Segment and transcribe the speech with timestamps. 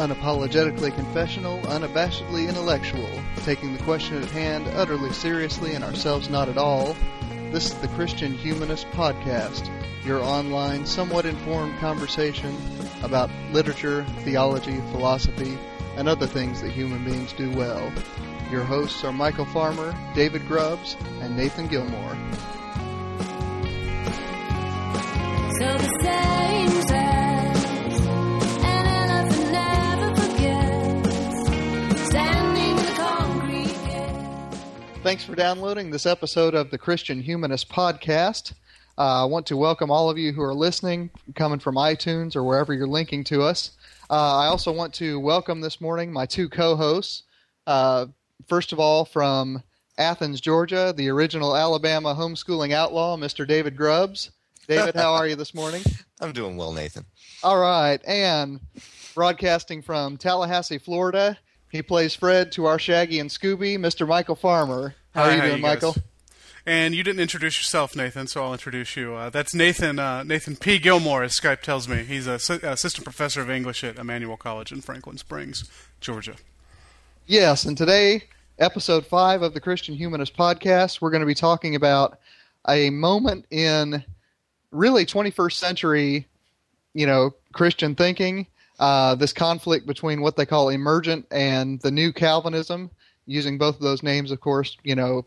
[0.00, 6.56] Unapologetically confessional, unabashedly intellectual, taking the question at hand utterly seriously and ourselves not at
[6.56, 6.96] all.
[7.50, 9.68] This is the Christian Humanist Podcast,
[10.06, 12.56] your online, somewhat informed conversation
[13.02, 15.58] about literature, theology, philosophy,
[15.98, 17.92] and other things that human beings do well.
[18.50, 22.16] Your hosts are Michael Farmer, David Grubbs, and Nathan Gilmour.
[25.58, 26.39] So
[35.02, 38.52] Thanks for downloading this episode of the Christian Humanist Podcast.
[38.98, 42.44] Uh, I want to welcome all of you who are listening, coming from iTunes or
[42.44, 43.70] wherever you're linking to us.
[44.10, 47.22] Uh, I also want to welcome this morning my two co hosts.
[47.66, 48.06] Uh,
[48.46, 49.62] first of all, from
[49.96, 53.48] Athens, Georgia, the original Alabama homeschooling outlaw, Mr.
[53.48, 54.30] David Grubbs.
[54.68, 55.82] David, how are you this morning?
[56.20, 57.06] I'm doing well, Nathan.
[57.42, 58.00] All right.
[58.06, 58.60] And
[59.14, 61.38] broadcasting from Tallahassee, Florida,
[61.70, 64.06] he plays Fred to our Shaggy and Scooby, Mr.
[64.06, 64.94] Michael Farmer.
[65.14, 65.82] How are Hi, you how doing, guys?
[65.82, 65.96] Michael?
[66.66, 69.14] And you didn't introduce yourself, Nathan, so I'll introduce you.
[69.14, 70.78] Uh, that's Nathan uh, Nathan P.
[70.78, 72.02] Gilmour, as Skype tells me.
[72.02, 75.64] He's a si- assistant professor of English at Emmanuel College in Franklin Springs,
[76.00, 76.34] Georgia.
[77.26, 78.24] Yes, and today,
[78.58, 82.18] episode five of the Christian Humanist Podcast, we're going to be talking about
[82.68, 84.04] a moment in
[84.70, 86.26] really 21st century,
[86.92, 88.46] you know, Christian thinking.
[88.80, 92.90] Uh, this conflict between what they call emergent and the new Calvinism,
[93.26, 95.22] using both of those names, of course, you know,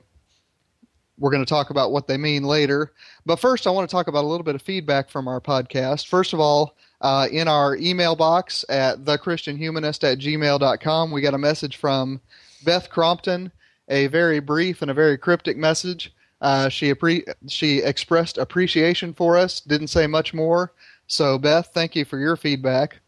[1.20, 2.92] we're going to talk about what they mean later.
[3.28, 6.08] But first, I want to talk about a little bit of feedback from our podcast.
[6.08, 11.38] First of all, uh, in our email box at thechristianhumanist at gmail.com, we got a
[11.38, 12.22] message from
[12.66, 13.52] Beth Crompton,
[13.88, 16.12] a very brief and a very cryptic message.
[16.42, 20.74] Uh, she appre- she expressed appreciation for us, didn't say much more.
[21.06, 23.00] So, Beth, thank you for your feedback.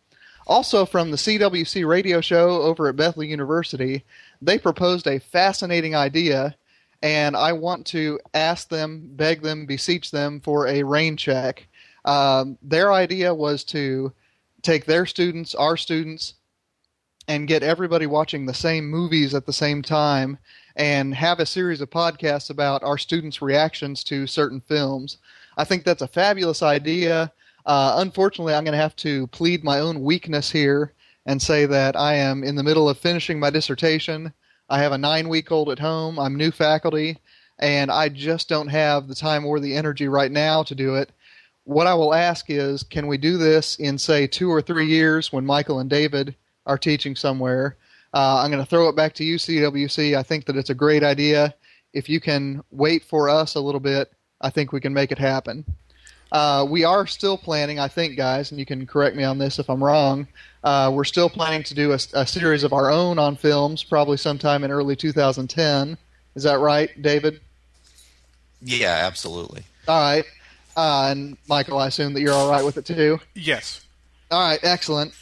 [0.48, 4.04] Also, from the CWC radio show over at Bethel University,
[4.42, 6.56] they proposed a fascinating idea,
[7.02, 11.68] and I want to ask them, beg them, beseech them for a rain check.
[12.06, 14.14] Um, their idea was to
[14.62, 16.36] take their students, our students,
[17.28, 20.38] and get everybody watching the same movies at the same time
[20.76, 25.18] and have a series of podcasts about our students' reactions to certain films.
[25.58, 27.32] I think that's a fabulous idea.
[27.66, 30.94] Uh, unfortunately, I'm going to have to plead my own weakness here
[31.26, 34.34] and say that I am in the middle of finishing my dissertation.
[34.70, 36.20] I have a nine week old at home.
[36.20, 37.18] I'm new faculty,
[37.60, 41.12] and I just don't have the time or the energy right now to do it.
[41.64, 45.34] What I will ask is can we do this in, say, two or three years
[45.34, 46.36] when Michael and David
[46.68, 47.78] are teaching somewhere?
[48.14, 50.16] Uh, I'm going to throw it back to you, CWC.
[50.16, 51.56] I think that it's a great idea.
[51.94, 55.18] If you can wait for us a little bit, I think we can make it
[55.18, 55.66] happen.
[56.36, 59.58] Uh, we are still planning, I think, guys, and you can correct me on this
[59.58, 60.28] if I'm wrong.
[60.66, 64.18] Uh, we're still planning to do a, a series of our own on films, probably
[64.18, 65.98] sometime in early 2010.
[66.36, 67.40] Is that right, David?
[68.62, 69.64] Yeah, absolutely.
[69.88, 70.26] All right.
[70.76, 73.20] Uh, and Michael, I assume that you're all right with it too.
[73.34, 73.86] Yes.
[74.30, 75.14] All right, excellent.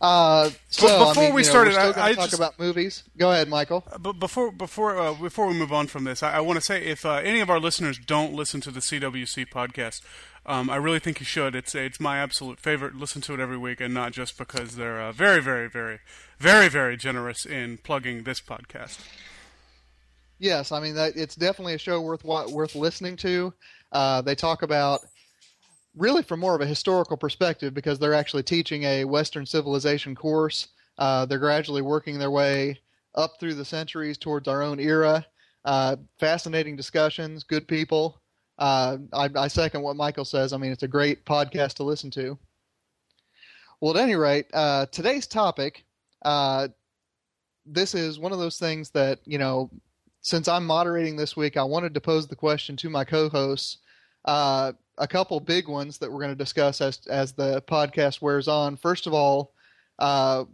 [0.00, 2.24] Uh, so, before I mean, we you know, started, we're still I- going I talk
[2.24, 3.04] just- about movies.
[3.16, 3.84] Go ahead, Michael.
[4.00, 6.84] But before before uh, before we move on from this, I, I want to say
[6.84, 10.02] if uh, any of our listeners don't listen to the CWC podcast,
[10.46, 11.54] um, I really think you should.
[11.54, 12.94] It's it's my absolute favorite.
[12.94, 15.98] Listen to it every week, and not just because they're uh, very very very
[16.38, 19.00] very very generous in plugging this podcast.
[20.38, 23.52] Yes, I mean that it's definitely a show worth worth listening to.
[23.90, 25.00] Uh, they talk about
[25.96, 30.68] really from more of a historical perspective because they're actually teaching a Western civilization course.
[30.98, 32.78] Uh, they're gradually working their way
[33.14, 35.26] up through the centuries towards our own era.
[35.64, 38.20] Uh, fascinating discussions, good people.
[38.58, 40.52] Uh, I, I second what Michael says.
[40.52, 42.38] I mean, it's a great podcast to listen to.
[43.80, 45.84] Well, at any rate, uh, today's topic.
[46.22, 46.68] Uh,
[47.66, 49.70] this is one of those things that you know
[50.26, 53.78] since I'm moderating this week, I wanted to pose the question to my co-hosts.
[54.24, 58.48] Uh, a couple big ones that we're going to discuss as as the podcast wears
[58.48, 58.76] on.
[58.76, 59.52] First of all,
[60.00, 60.44] uh,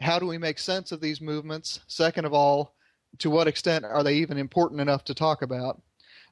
[0.00, 1.80] how do we make sense of these movements?
[1.88, 2.74] Second of all,
[3.18, 5.82] to what extent are they even important enough to talk about?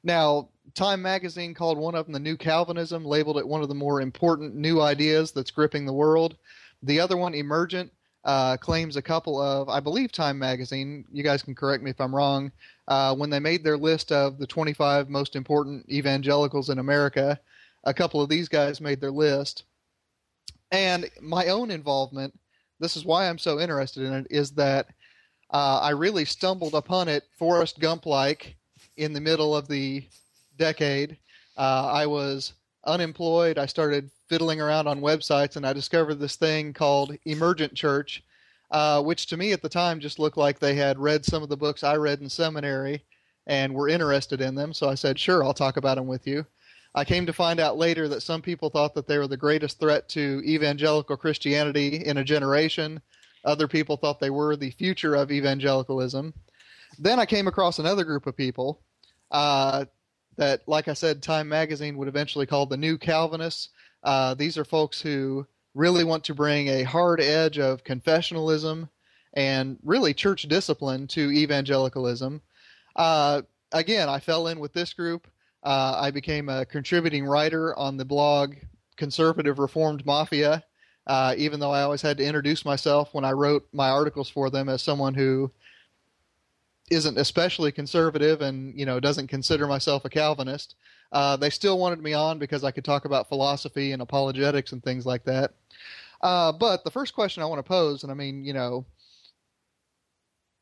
[0.01, 3.75] Now, Time magazine called one of them the New Calvinism, labeled it one of the
[3.75, 6.37] more important new ideas that's gripping the world.
[6.83, 7.91] The other one, Emergent,
[8.25, 11.05] uh, claims a couple of, I believe, Time magazine.
[11.11, 12.51] You guys can correct me if I'm wrong.
[12.87, 17.39] Uh, when they made their list of the 25 most important evangelicals in America,
[17.83, 19.63] a couple of these guys made their list.
[20.71, 22.37] And my own involvement,
[22.79, 24.87] this is why I'm so interested in it, is that
[25.51, 28.55] uh, I really stumbled upon it Forrest Gump like
[28.97, 30.03] in the middle of the
[30.59, 31.17] decade.
[31.57, 32.53] Uh, I was
[32.85, 33.57] unemployed.
[33.57, 38.23] I started fiddling around on websites and I discovered this thing called Emergent Church.
[38.71, 41.49] uh, which to me at the time just looked like they had read some of
[41.49, 43.03] the books I read in seminary
[43.47, 44.73] and were interested in them.
[44.73, 46.45] So I said, sure, I'll talk about them with you.
[46.93, 49.79] I came to find out later that some people thought that they were the greatest
[49.79, 53.01] threat to evangelical Christianity in a generation.
[53.45, 56.33] Other people thought they were the future of evangelicalism.
[56.97, 58.81] Then I came across another group of people
[59.31, 59.85] uh,
[60.39, 63.69] that, like I said, Time Magazine would eventually call the New Calvinists.
[64.01, 65.45] Uh, these are folks who
[65.75, 68.87] really want to bring a hard edge of confessionalism
[69.33, 72.41] and really church discipline to evangelicalism.
[72.95, 73.41] Uh,
[73.73, 75.27] again, I fell in with this group.
[75.61, 78.55] Uh, I became a contributing writer on the blog
[78.95, 80.63] Conservative Reformed Mafia,
[81.05, 84.49] uh, even though I always had to introduce myself when I wrote my articles for
[84.49, 85.51] them as someone who
[86.89, 90.75] isn't especially conservative and you know doesn't consider myself a Calvinist.
[91.11, 94.83] Uh, they still wanted me on because I could talk about philosophy and apologetics and
[94.83, 95.53] things like that.
[96.21, 98.85] Uh, but the first question I want to pose, and I mean, you know,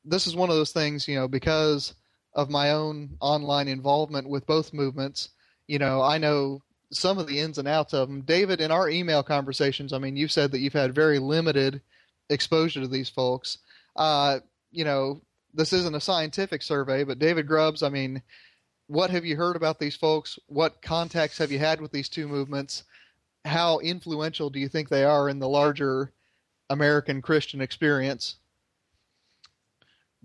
[0.05, 1.95] this is one of those things, you know, because
[2.33, 5.29] of my own online involvement with both movements,
[5.67, 8.21] you know, I know some of the ins and outs of them.
[8.21, 11.81] David, in our email conversations, I mean, you said that you've had very limited
[12.29, 13.57] exposure to these folks.
[13.95, 14.39] Uh,
[14.71, 15.21] you know,
[15.57, 18.21] this isn't a scientific survey, but David Grubbs, I mean,
[18.85, 20.37] what have you heard about these folks?
[20.45, 22.83] What contacts have you had with these two movements?
[23.43, 26.13] How influential do you think they are in the larger
[26.69, 28.35] American Christian experience?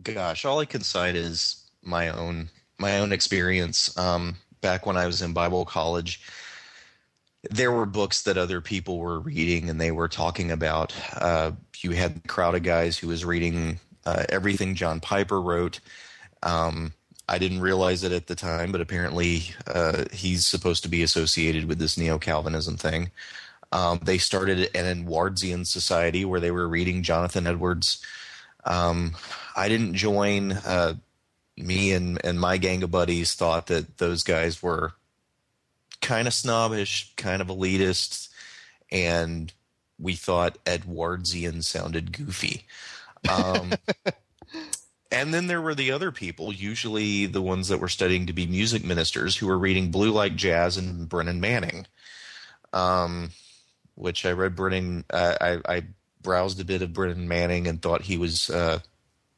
[0.03, 3.97] Gosh, all I can cite is my own my own experience.
[3.97, 6.21] Um, back when I was in Bible college,
[7.51, 10.95] there were books that other people were reading, and they were talking about.
[11.15, 15.81] Uh, you had a crowd of guys who was reading uh, everything John Piper wrote.
[16.43, 16.93] Um,
[17.29, 21.67] I didn't realize it at the time, but apparently uh, he's supposed to be associated
[21.67, 23.11] with this neo Calvinism thing.
[23.71, 28.05] Um, they started an Edwardsian society where they were reading Jonathan Edwards.
[28.65, 29.17] Um,
[29.57, 30.53] I didn't join.
[30.53, 30.95] Uh,
[31.57, 34.93] me and, and my gang of buddies thought that those guys were
[36.01, 38.29] kind of snobbish, kind of elitist,
[38.91, 39.53] and
[39.99, 42.67] we thought Edwardsian sounded goofy.
[43.31, 43.73] Um,
[45.13, 48.47] and then there were the other people, usually the ones that were studying to be
[48.47, 51.87] music ministers, who were reading Blue Like Jazz and Brennan Manning.
[52.73, 53.31] Um,
[53.95, 55.05] which I read Brennan.
[55.11, 55.83] Uh, I, I
[56.23, 58.79] browsed a bit of Brennan Manning and thought he was uh,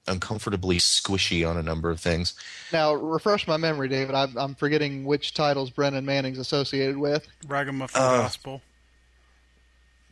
[0.07, 2.35] uncomfortably squishy on a number of things.
[2.73, 4.15] Now, refresh my memory, David.
[4.15, 7.27] I'm, I'm forgetting which titles Brennan Manning's associated with.
[7.49, 8.63] Ragamuffin Uh, Gospel.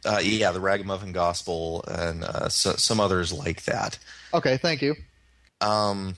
[0.05, 3.99] Uh, yeah, the Ragamuffin Gospel and uh, so, some others like that.
[4.35, 4.97] Okay, thank you.
[5.61, 6.17] Um,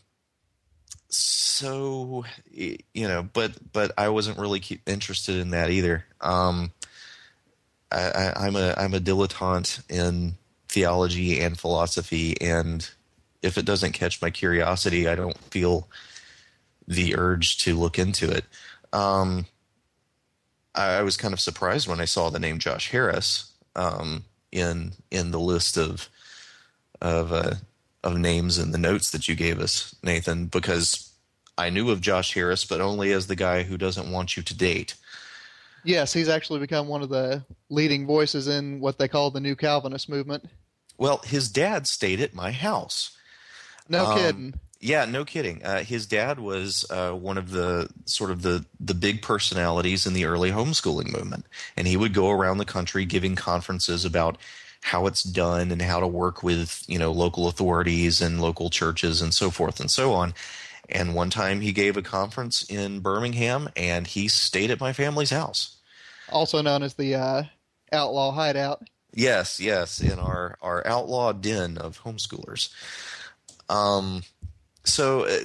[1.10, 6.04] so you know, but but I wasn't really interested in that either.
[6.20, 6.72] Um,
[7.92, 10.34] I, I, I'm a I'm a dilettante in
[10.68, 12.88] theology and philosophy, and
[13.42, 15.88] if it doesn't catch my curiosity, I don't feel
[16.88, 18.44] the urge to look into it.
[18.92, 19.46] Um,
[20.74, 24.92] I, I was kind of surprised when I saw the name Josh Harris um, in
[25.10, 26.08] in the list of
[27.00, 27.54] of uh,
[28.02, 31.10] of names in the notes that you gave us, Nathan, because
[31.58, 34.56] I knew of Josh Harris, but only as the guy who doesn't want you to
[34.56, 34.94] date.
[35.84, 39.54] Yes, he's actually become one of the leading voices in what they call the New
[39.54, 40.44] Calvinist movement.
[40.96, 43.16] Well, his dad stayed at my house.
[43.88, 44.54] No Um, kidding.
[44.84, 45.64] Yeah, no kidding.
[45.64, 50.12] Uh, his dad was uh, one of the sort of the the big personalities in
[50.12, 54.36] the early homeschooling movement, and he would go around the country giving conferences about
[54.82, 59.22] how it's done and how to work with you know local authorities and local churches
[59.22, 60.34] and so forth and so on.
[60.90, 65.30] And one time he gave a conference in Birmingham, and he stayed at my family's
[65.30, 65.78] house.
[66.28, 67.42] Also known as the uh,
[67.90, 68.86] Outlaw Hideout.
[69.14, 72.68] Yes, yes, in our our outlaw den of homeschoolers.
[73.70, 74.22] Um,
[74.84, 75.38] so uh,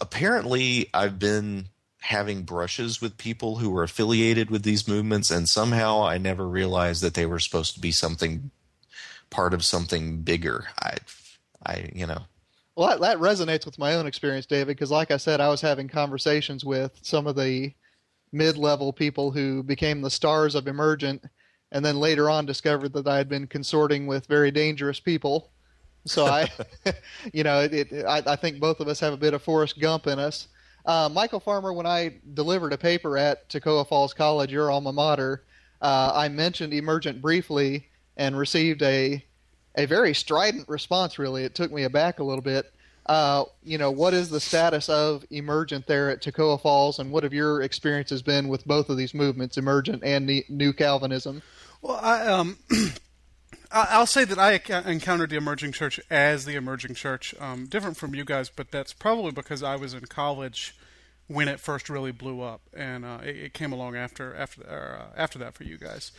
[0.00, 1.66] apparently, I've been
[2.00, 7.02] having brushes with people who were affiliated with these movements, and somehow I never realized
[7.02, 8.50] that they were supposed to be something
[9.28, 10.66] part of something bigger.
[10.80, 10.96] I,
[11.64, 12.22] I, you know,
[12.76, 15.60] Well, that, that resonates with my own experience, David, because like I said, I was
[15.60, 17.72] having conversations with some of the
[18.32, 21.24] mid-level people who became the stars of Emergent,
[21.72, 25.50] and then later on discovered that I had been consorting with very dangerous people.
[26.06, 26.50] So I,
[27.32, 29.78] you know, it, it, I, I think both of us have a bit of Forrest
[29.78, 30.48] Gump in us.
[30.84, 35.42] Uh, Michael Farmer, when I delivered a paper at Toccoa Falls College, your alma mater,
[35.82, 39.24] uh, I mentioned Emergent briefly and received a
[39.74, 41.18] a very strident response.
[41.18, 42.72] Really, it took me aback a little bit.
[43.04, 47.22] Uh, you know, what is the status of Emergent there at Toccoa Falls, and what
[47.22, 51.42] have your experiences been with both of these movements, Emergent and Ne- New Calvinism?
[51.82, 52.58] Well, I um,
[53.76, 58.14] I'll say that I encountered the emerging church as the emerging church, um, different from
[58.14, 60.74] you guys, but that's probably because I was in college
[61.28, 65.20] when it first really blew up, and uh, it, it came along after after uh,
[65.20, 66.12] after that for you guys,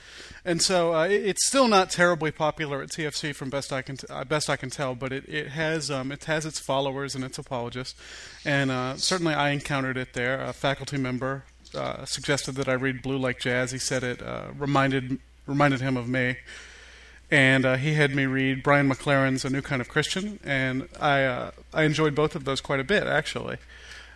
[0.44, 3.98] and so uh, it, it's still not terribly popular at TFC from best I can
[3.98, 7.16] t- uh, best I can tell, but it, it has um, it has its followers
[7.16, 8.00] and its apologists,
[8.44, 10.42] and uh, certainly I encountered it there.
[10.42, 13.72] A faculty member uh, suggested that I read Blue Like Jazz.
[13.72, 14.22] He said it
[14.58, 16.36] reminded reminded him of me
[17.30, 21.24] and uh, he had me read Brian McLaren's A New Kind of Christian, and I
[21.24, 23.58] uh, I enjoyed both of those quite a bit actually,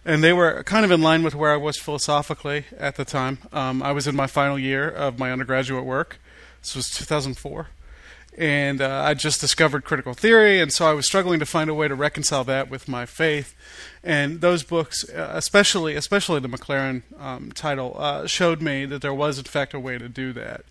[0.06, 3.39] and they were kind of in line with where I was philosophically at the time.
[3.51, 6.20] Um, I was in my final year of my undergraduate work.
[6.62, 7.68] This was 2004.
[8.38, 11.74] And uh, I just discovered critical theory, and so I was struggling to find a
[11.74, 13.53] way to reconcile that with my faith.
[14.06, 19.13] And those books, uh, especially especially the McLaren um, title, uh, showed me that there
[19.13, 20.63] was in fact a way to do that.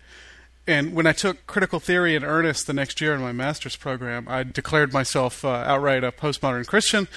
[0.67, 4.27] And when I took critical theory in earnest the next year in my master's program,
[4.27, 7.07] I declared myself uh, outright a postmodern Christian.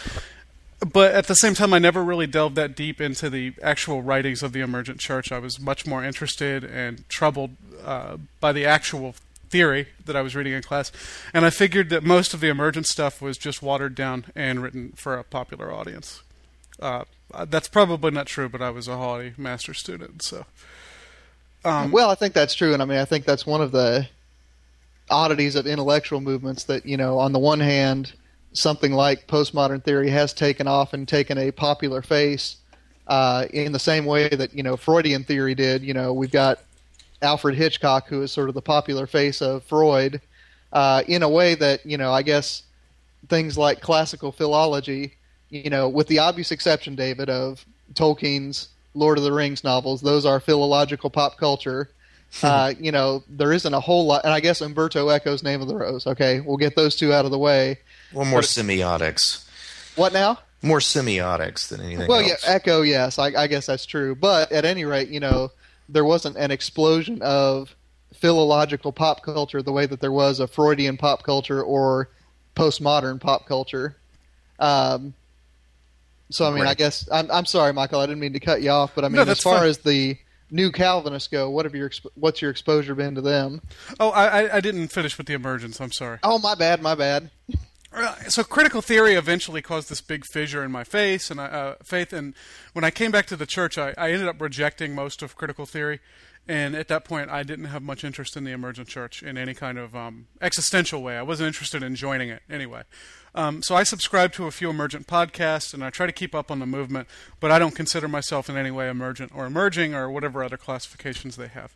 [0.81, 4.43] But at the same time, I never really delved that deep into the actual writings
[4.43, 5.31] of the emergent church.
[5.31, 7.51] I was much more interested and troubled
[7.83, 9.15] uh, by the actual
[9.49, 10.91] theory that I was reading in class.
[11.33, 14.93] And I figured that most of the emergent stuff was just watered down and written
[14.97, 16.23] for a popular audience.
[16.81, 17.05] Uh,
[17.47, 20.45] that's probably not true, but I was a haughty master's student, so.
[21.65, 24.07] Um, well, I think that's true, and I mean, I think that's one of the
[25.11, 28.13] oddities of intellectual movements that you know, on the one hand,
[28.53, 32.57] something like postmodern theory has taken off and taken a popular face
[33.07, 35.83] uh, in the same way that you know Freudian theory did.
[35.83, 36.61] You know, we've got
[37.23, 40.21] Alfred Hitchcock, who is sort of the popular face of Freud,
[40.73, 42.63] uh, in a way that you know, I guess
[43.29, 45.15] things like classical philology,
[45.49, 50.01] you know, with the obvious exception, David, of Tolkien's Lord of the Rings novels.
[50.01, 51.91] Those are philological pop culture.
[52.43, 55.69] Uh, you know, there isn't a whole lot, and I guess Umberto Eco's Name of
[55.69, 56.07] the Rose.
[56.07, 57.79] Okay, we'll get those two out of the way.
[58.13, 59.47] Well, more semiotics.
[59.97, 60.39] What now?
[60.63, 62.43] More semiotics than anything Well, else.
[62.45, 64.15] yeah, Eco, yes, I, I guess that's true.
[64.17, 65.53] But at any rate, you know,
[65.89, 67.77] there wasn't an explosion of
[68.15, 72.09] philological pop culture the way that there was a Freudian pop culture or
[72.57, 73.97] postmodern pop culture.
[74.59, 75.15] Um,
[76.35, 78.01] so I mean, I guess I'm I'm sorry, Michael.
[78.01, 79.69] I didn't mean to cut you off, but I mean, No, as far fine.
[79.69, 80.17] as the
[80.51, 83.61] new Calvinists go, what have your what's your exposure been to them?
[84.01, 85.81] oh, I, I- I didn't finish with the emergence.
[85.81, 86.19] I'm sorry.
[86.23, 87.31] Oh, my bad, my bad.
[87.97, 91.75] Uh, so critical theory eventually caused this big fissure in my face and I, uh,
[91.85, 92.13] faith.
[92.13, 92.35] And
[92.73, 95.65] when I came back to the church, I, I ended up rejecting most of critical
[95.65, 96.01] theory.
[96.49, 99.55] And at that point, I didn't have much interest in the emergent church in any
[99.55, 101.17] kind of um, existential way.
[101.17, 102.83] I wasn't interested in joining it anyway.
[103.35, 106.51] Um, so I subscribe to a few emergent podcasts, and I try to keep up
[106.51, 107.09] on the movement.
[107.41, 111.37] But I don't consider myself in any way emergent or emerging or whatever other classifications
[111.37, 111.75] they have.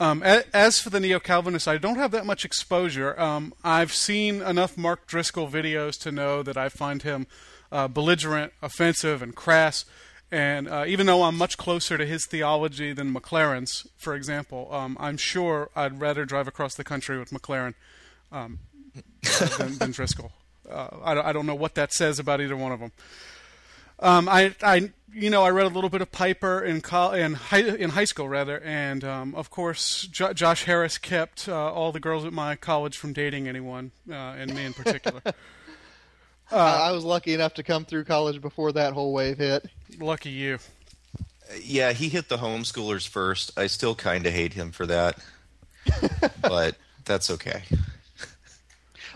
[0.00, 3.20] Um, as for the neo Calvinists, I don't have that much exposure.
[3.20, 7.26] Um, I've seen enough Mark Driscoll videos to know that I find him
[7.70, 9.84] uh, belligerent, offensive, and crass.
[10.32, 14.96] And uh, even though I'm much closer to his theology than McLaren's, for example, um,
[14.98, 17.74] I'm sure I'd rather drive across the country with McLaren
[18.32, 18.60] um,
[19.58, 20.32] than, than Driscoll.
[20.70, 22.92] Uh, I, don't, I don't know what that says about either one of them.
[23.98, 27.34] Um, I, I, you know, I read a little bit of Piper in col- in
[27.34, 31.92] high in high school rather, and um, of course, jo- Josh Harris kept uh, all
[31.92, 35.20] the girls at my college from dating anyone, uh, and me in particular.
[36.50, 39.68] I I was lucky enough to come through college before that whole wave hit.
[39.98, 40.58] Lucky you.
[41.62, 43.52] Yeah, he hit the homeschoolers first.
[43.58, 45.18] I still kind of hate him for that,
[46.40, 47.64] but that's okay.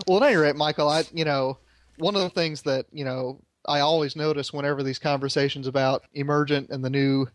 [0.07, 1.59] Well, at any rate, Michael, I you know
[1.99, 6.71] one of the things that you know I always notice whenever these conversations about emergent
[6.71, 7.27] and the new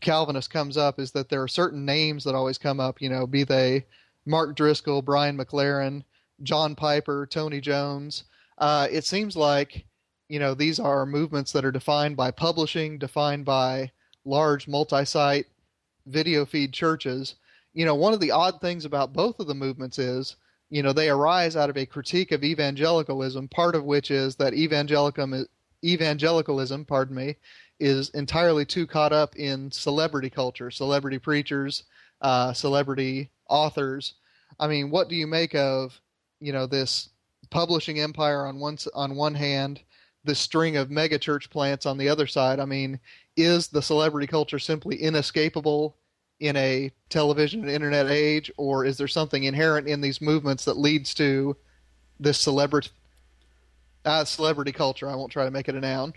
[0.00, 3.00] Calvinist comes up is that there are certain names that always come up.
[3.00, 3.86] You know, be they
[4.26, 6.02] Mark Driscoll, Brian McLaren,
[6.42, 8.24] John Piper, Tony Jones.
[8.58, 9.84] Uh, it seems like
[10.28, 13.90] you know these are movements that are defined by publishing, defined by
[14.24, 15.46] large multi-site
[16.06, 17.36] video feed churches.
[17.74, 20.36] You know, one of the odd things about both of the movements is
[20.72, 24.54] you know they arise out of a critique of evangelicalism part of which is that
[24.54, 25.46] evangelicalism
[25.84, 27.36] evangelicalism pardon me
[27.78, 31.84] is entirely too caught up in celebrity culture celebrity preachers
[32.22, 34.14] uh, celebrity authors.
[34.58, 36.00] I mean what do you make of
[36.40, 37.10] you know this
[37.50, 39.82] publishing empire on one on one hand
[40.24, 42.60] this string of mega church plants on the other side?
[42.60, 42.98] I mean
[43.36, 45.98] is the celebrity culture simply inescapable
[46.42, 50.76] in a television and internet age, or is there something inherent in these movements that
[50.76, 51.56] leads to
[52.18, 52.90] this celebrity
[54.04, 55.08] uh, celebrity culture?
[55.08, 56.14] I won't try to make it a noun.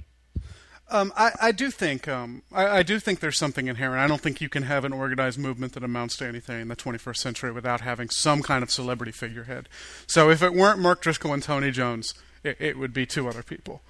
[0.89, 3.99] Um, I, I do think um, I, I do think there's something inherent.
[3.99, 6.75] I don't think you can have an organized movement that amounts to anything in the
[6.75, 9.69] 21st century without having some kind of celebrity figurehead.
[10.07, 13.43] So if it weren't Mark Driscoll and Tony Jones, it, it would be two other
[13.43, 13.81] people.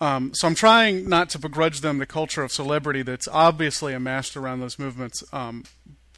[0.00, 4.36] Um, so I'm trying not to begrudge them the culture of celebrity that's obviously amassed
[4.36, 5.64] around those movements, um,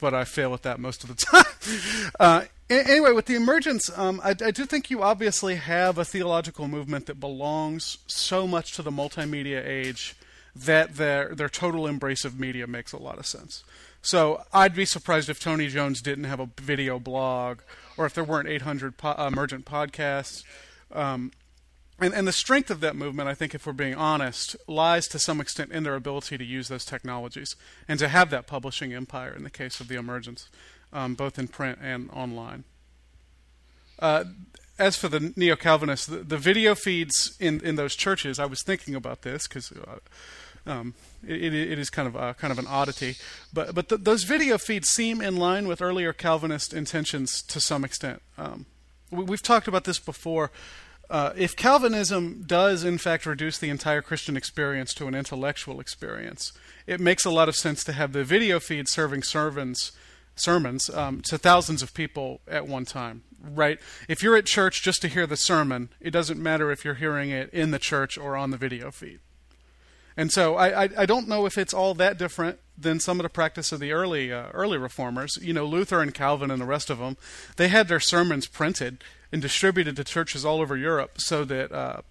[0.01, 2.11] but I fail at that most of the time.
[2.21, 6.69] uh, anyway, with the emergence, um, I, I do think you obviously have a theological
[6.69, 10.15] movement that belongs so much to the multimedia age
[10.55, 13.63] that their their total embrace of media makes a lot of sense.
[14.03, 17.61] So I'd be surprised if Tony Jones didn't have a video blog,
[17.97, 20.43] or if there weren't 800 po- emergent podcasts.
[20.93, 21.33] Um,
[22.01, 25.19] and, and the strength of that movement, I think, if we're being honest, lies to
[25.19, 29.35] some extent in their ability to use those technologies and to have that publishing empire
[29.35, 30.49] in the case of the emergence,
[30.93, 32.65] um, both in print and online.
[33.99, 34.25] Uh,
[34.79, 38.63] as for the neo Calvinists, the, the video feeds in, in those churches, I was
[38.63, 39.99] thinking about this because uh,
[40.67, 40.95] um,
[41.27, 43.17] it, it is kind of uh, kind of an oddity,
[43.53, 47.85] but but th- those video feeds seem in line with earlier Calvinist intentions to some
[47.85, 48.23] extent.
[48.39, 48.67] Um,
[49.11, 50.51] we, we've talked about this before.
[51.11, 56.53] Uh, if Calvinism does in fact reduce the entire Christian experience to an intellectual experience,
[56.87, 59.91] it makes a lot of sense to have the video feed serving sermons
[60.37, 63.25] sermons um, to thousands of people at one time.
[63.43, 63.81] Right?
[64.09, 67.31] If you're at church just to hear the sermon, it doesn't matter if you're hearing
[67.31, 69.19] it in the church or on the video feed.
[70.17, 73.25] And so I, I, I don't know if it's all that different than some of
[73.25, 75.39] the practice of the early uh, early reformers.
[75.43, 77.17] You know, Luther and Calvin and the rest of them,
[77.57, 79.03] they had their sermons printed
[79.33, 82.03] and distributed to churches all over Europe so that uh,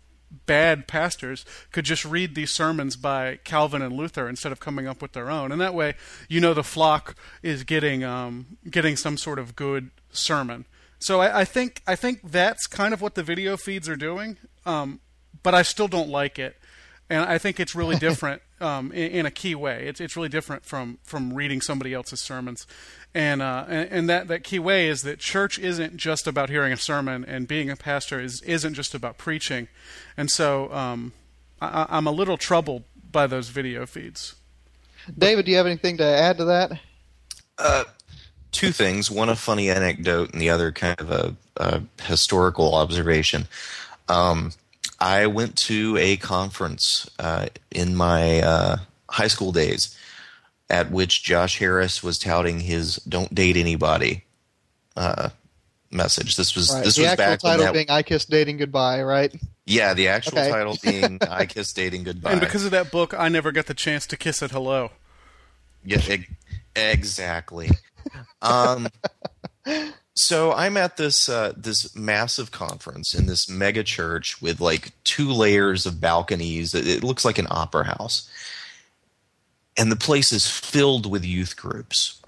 [0.45, 5.01] bad pastors could just read these sermons by Calvin and Luther instead of coming up
[5.01, 5.51] with their own.
[5.51, 5.95] And that way,
[6.27, 10.65] you know, the flock is getting um, getting some sort of good sermon.
[10.99, 14.37] So I, I think I think that's kind of what the video feeds are doing.
[14.65, 14.99] Um,
[15.41, 16.57] but I still don't like it
[17.09, 19.87] and I think it's really different um, in, in, a key way.
[19.87, 22.67] It's it's really different from from reading somebody else's sermons,
[23.13, 26.73] and uh, and, and, that that key way is that church isn't just about hearing
[26.73, 29.67] a sermon, and being a pastor is isn't just about preaching,
[30.17, 31.13] and so um,
[31.61, 34.35] I, I'm a little troubled by those video feeds.
[35.17, 36.79] David, do you have anything to add to that?
[37.57, 37.83] Uh,
[38.51, 43.47] two things: one a funny anecdote, and the other kind of a, a historical observation.
[44.07, 44.51] Um,
[45.01, 48.77] I went to a conference uh, in my uh,
[49.09, 49.97] high school days
[50.69, 54.23] at which Josh Harris was touting his "Don't date anybody"
[54.95, 55.29] uh,
[55.91, 56.35] message.
[56.35, 56.83] This was right.
[56.83, 59.33] this the was actual back title when that, being "I Kiss Dating Goodbye," right?
[59.65, 60.49] yeah, the actual Okay.
[60.49, 63.73] title being "I Kiss Dating Goodbye." And because of that book, I never got the
[63.73, 64.91] chance to kiss it hello.
[65.83, 66.25] Yeah, e-
[66.75, 67.69] exactly.
[68.41, 68.89] Um,
[70.19, 75.31] so I'm at this uh, this massive conference in this mega church with like two
[75.31, 76.75] layers of balconies.
[76.75, 78.29] It, looks like an opera house,
[79.77, 82.21] and the place is filled with youth groups.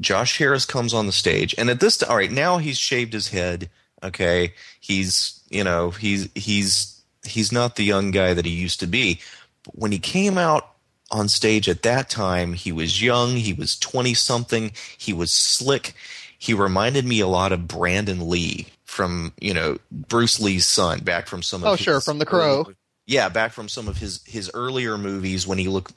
[0.00, 3.28] Josh Harris comes on the stage, and at this all right, now he's shaved his
[3.28, 3.68] head.
[4.02, 8.86] Okay, he's you know he's he's he's not the young guy that he used to
[8.86, 9.20] be.
[9.64, 10.70] But when he came out
[11.10, 15.94] on stage at that time, he was young, he was 20 something, he was slick.
[16.42, 21.26] He reminded me a lot of Brandon Lee from, you know, Bruce Lee's son back
[21.28, 22.62] from some of Oh, his sure, from The Crow.
[22.62, 22.76] early-
[23.06, 25.92] yeah, back from some of his his earlier movies when he looked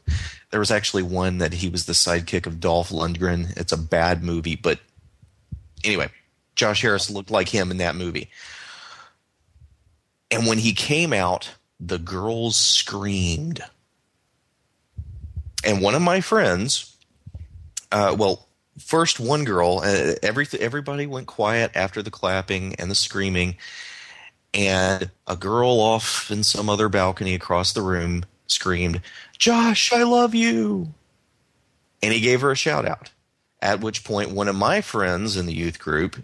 [0.51, 3.55] there was actually one that he was the sidekick of Dolph Lundgren.
[3.55, 4.79] It's a bad movie, but
[5.83, 6.09] anyway,
[6.55, 8.29] Josh Harris looked like him in that movie.
[10.29, 13.61] And when he came out, the girls screamed.
[15.63, 16.95] And one of my friends,
[17.91, 18.42] uh, well,
[18.77, 23.57] first one girl, uh, every, everybody went quiet after the clapping and the screaming.
[24.53, 29.01] And a girl off in some other balcony across the room screamed,
[29.37, 30.93] Josh, I love you.
[32.01, 33.11] And he gave her a shout out.
[33.61, 36.21] At which point, one of my friends in the youth group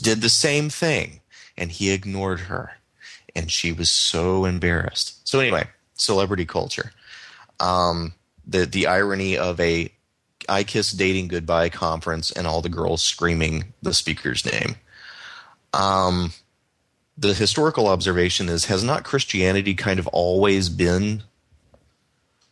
[0.00, 1.20] did the same thing,
[1.56, 2.72] and he ignored her.
[3.34, 5.26] And she was so embarrassed.
[5.28, 6.92] So, anyway, celebrity culture.
[7.58, 8.14] Um,
[8.46, 9.92] the, the irony of a
[10.48, 14.76] I Kiss Dating Goodbye conference and all the girls screaming the speaker's name.
[15.72, 16.32] Um,
[17.16, 21.22] the historical observation is has not Christianity kind of always been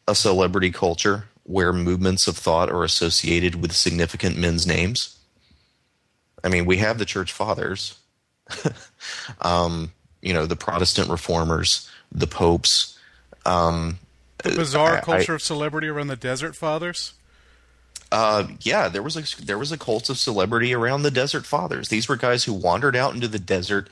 [0.06, 5.18] a celebrity culture where movements of thought are associated with significant men's names?
[6.44, 7.98] I mean, we have the church fathers,
[9.40, 12.98] um, you know, the Protestant reformers, the popes.
[13.46, 13.98] Um,
[14.44, 17.14] The bizarre I- I- culture of celebrity around the Desert Fathers.
[18.10, 21.88] Uh, yeah, there was a there was a cult of celebrity around the Desert Fathers.
[21.88, 23.90] These were guys who wandered out into the desert,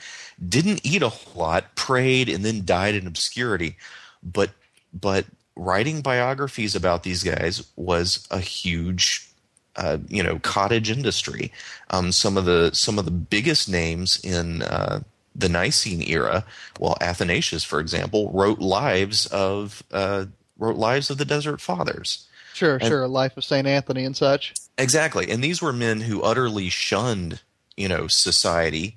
[0.49, 3.77] didn't eat a whole lot, prayed, and then died in obscurity.
[4.23, 4.51] But
[4.93, 5.27] but
[5.57, 9.29] writing biographies about these guys was a huge
[9.77, 11.53] uh, you know cottage industry
[11.91, 15.01] um, some of the some of the biggest names in uh,
[15.35, 16.45] the Nicene era
[16.79, 20.27] well Athanasius for example wrote lives of uh,
[20.59, 22.26] wrote lives of the desert fathers
[22.57, 23.07] Sure, sure.
[23.07, 24.55] Life of Saint Anthony and such.
[24.79, 27.40] Exactly, and these were men who utterly shunned,
[27.77, 28.97] you know, society,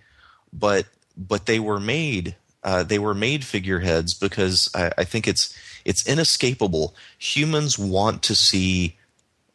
[0.54, 0.86] but
[1.18, 6.08] but they were made uh, they were made figureheads because I, I think it's it's
[6.08, 6.96] inescapable.
[7.18, 8.96] Humans want to see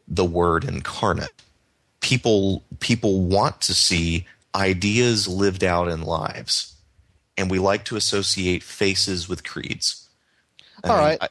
[0.06, 1.32] the Word incarnate.
[2.00, 6.74] People people want to see ideas lived out in lives,
[7.38, 10.08] and we like to associate faces with creeds.
[10.84, 11.18] I All mean, right.
[11.22, 11.28] I-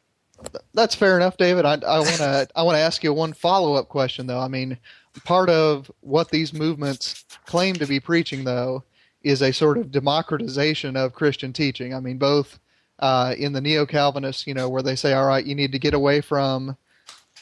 [0.73, 1.65] That's fair enough, David.
[1.65, 4.39] I, want to I want to ask you one follow up question though.
[4.39, 4.77] I mean,
[5.23, 8.83] part of what these movements claim to be preaching though
[9.21, 11.93] is a sort of democratization of Christian teaching.
[11.93, 12.59] I mean, both
[12.99, 15.79] uh, in the neo Calvinists, you know, where they say, all right, you need to
[15.79, 16.77] get away from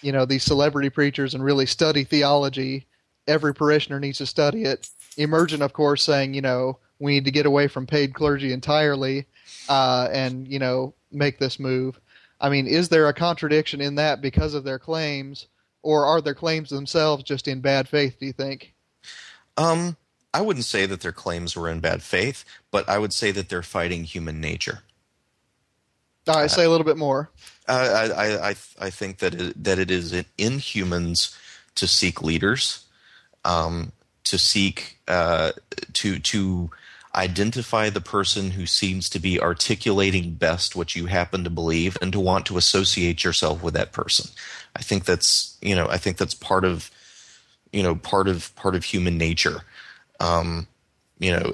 [0.01, 2.87] you know these celebrity preachers and really study theology.
[3.27, 4.89] Every parishioner needs to study it.
[5.17, 9.25] Emergent, of course, saying you know we need to get away from paid clergy entirely
[9.69, 11.99] uh, and you know make this move.
[12.41, 15.47] I mean, is there a contradiction in that because of their claims,
[15.83, 18.17] or are their claims themselves just in bad faith?
[18.19, 18.73] Do you think?
[19.57, 19.95] Um,
[20.33, 23.47] I wouldn't say that their claims were in bad faith, but I would say that
[23.47, 24.79] they're fighting human nature.
[26.27, 27.29] All right, say a little bit more.
[27.67, 31.37] Uh, I, I, I, I think that it, that it is in humans
[31.75, 32.85] to seek leaders,
[33.43, 33.91] um,
[34.25, 35.51] to seek uh,
[35.93, 36.69] to to
[37.15, 42.13] identify the person who seems to be articulating best what you happen to believe, and
[42.13, 44.31] to want to associate yourself with that person.
[44.75, 46.89] I think that's you know I think that's part of
[47.71, 49.61] you know part of part of human nature.
[50.19, 50.67] Um,
[51.19, 51.53] you know,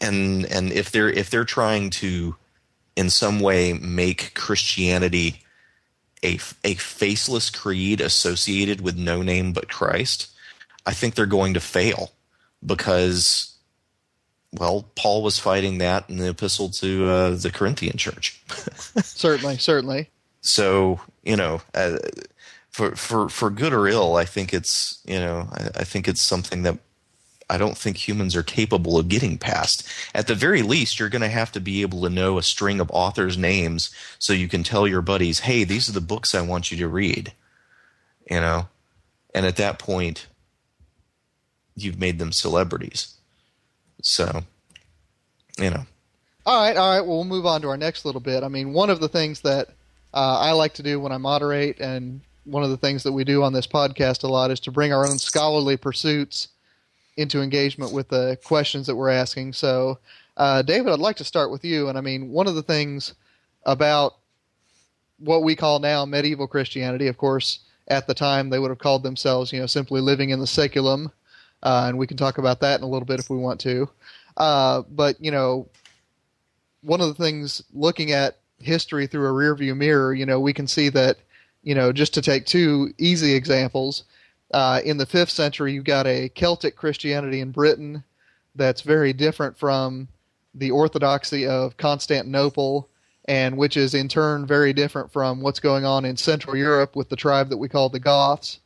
[0.00, 2.36] and and if they're if they're trying to
[2.96, 5.42] in some way make Christianity
[6.24, 10.30] a a faceless creed associated with no name but Christ,
[10.86, 12.12] I think they're going to fail
[12.64, 13.52] because
[14.52, 18.42] well, Paul was fighting that in the epistle to uh, the Corinthian church.
[19.02, 20.10] certainly, certainly.
[20.42, 21.96] so you know, uh,
[22.70, 26.20] for for for good or ill, I think it's you know I, I think it's
[26.20, 26.78] something that
[27.48, 29.86] I don't think humans are capable of getting past.
[30.14, 32.80] At the very least, you're going to have to be able to know a string
[32.80, 36.42] of authors' names so you can tell your buddies, "Hey, these are the books I
[36.42, 37.32] want you to read."
[38.30, 38.68] You know,
[39.34, 40.26] and at that point,
[41.76, 43.14] you've made them celebrities.
[44.02, 44.42] So,
[45.58, 45.84] you know,
[46.44, 47.06] All right, all right.
[47.06, 48.42] Well, we'll move on to our next little bit.
[48.42, 49.68] I mean, one of the things that
[50.12, 53.24] uh, I like to do when I moderate, and one of the things that we
[53.24, 56.48] do on this podcast a lot, is to bring our own scholarly pursuits
[57.16, 59.52] into engagement with the questions that we're asking.
[59.52, 59.98] So,
[60.36, 61.88] uh, David, I'd like to start with you.
[61.88, 63.14] And I mean, one of the things
[63.64, 64.14] about
[65.18, 69.02] what we call now medieval Christianity, of course, at the time they would have called
[69.02, 71.12] themselves, you know, simply living in the seculum.
[71.62, 73.88] Uh, and we can talk about that in a little bit if we want to.
[74.36, 75.68] Uh, but, you know,
[76.82, 80.66] one of the things looking at history through a rearview mirror, you know, we can
[80.66, 81.18] see that,
[81.62, 84.04] you know, just to take two easy examples,
[84.52, 88.04] uh, in the fifth century, you've got a Celtic Christianity in Britain
[88.54, 90.08] that's very different from
[90.54, 92.88] the orthodoxy of Constantinople,
[93.24, 97.08] and which is in turn very different from what's going on in Central Europe with
[97.08, 98.60] the tribe that we call the Goths.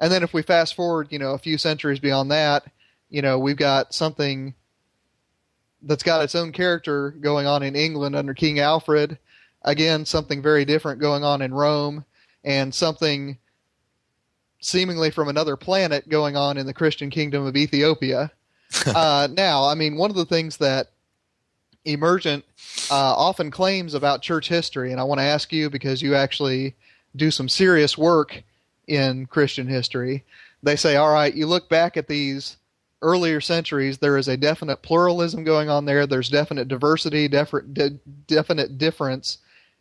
[0.00, 2.64] And then if we fast forward, you know, a few centuries beyond that,
[3.10, 4.54] you know, we've got something
[5.82, 9.18] that's got its own character going on in England under King Alfred.
[9.62, 12.06] Again, something very different going on in Rome,
[12.42, 13.38] and something
[14.60, 18.32] seemingly from another planet going on in the Christian kingdom of Ethiopia.
[18.86, 20.88] uh, now, I mean, one of the things that
[21.84, 22.44] Emergent
[22.90, 26.74] uh, often claims about church history, and I want to ask you because you actually
[27.16, 28.42] do some serious work
[28.90, 30.24] in Christian history.
[30.62, 32.56] They say, all right, you look back at these
[33.02, 36.06] earlier centuries, there is a definite pluralism going on there.
[36.06, 39.38] There's definite diversity, definite, de- definite difference,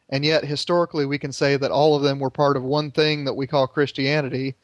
[0.09, 3.25] and yet historically we can say that all of them were part of one thing
[3.25, 4.55] that we call Christianity.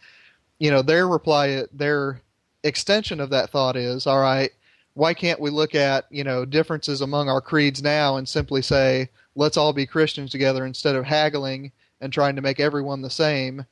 [0.60, 2.22] You know, their reply, their
[2.64, 4.52] extension of that thought is, all right,
[4.94, 9.10] why can't we look at you know differences among our creeds now and simply say
[9.36, 13.66] let's all be Christians together instead of haggling and trying to make everyone the same?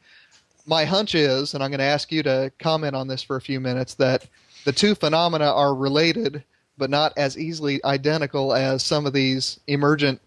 [0.65, 3.41] My hunch is, and I'm going to ask you to comment on this for a
[3.41, 4.27] few minutes, that
[4.65, 6.43] the two phenomena are related,
[6.77, 10.21] but not as easily identical as some of these emergent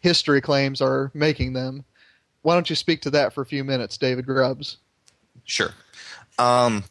[0.00, 1.84] history claims are making them.
[2.42, 4.78] Why don't you speak to that for a few minutes, David Grubbs?
[5.44, 5.72] Sure.
[6.38, 6.84] Um,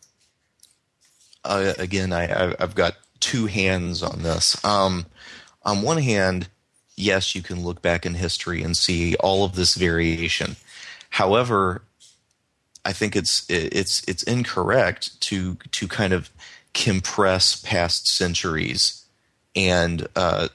[1.43, 4.63] uh, again, I, I've got two hands on this.
[4.63, 5.05] Um,
[5.63, 6.47] on one hand,
[6.95, 10.55] yes, you can look back in history and see all of this variation.
[11.09, 11.83] However,
[12.85, 16.29] I think it's it's it's incorrect to to kind of
[16.73, 19.05] compress past centuries
[19.55, 20.49] and uh,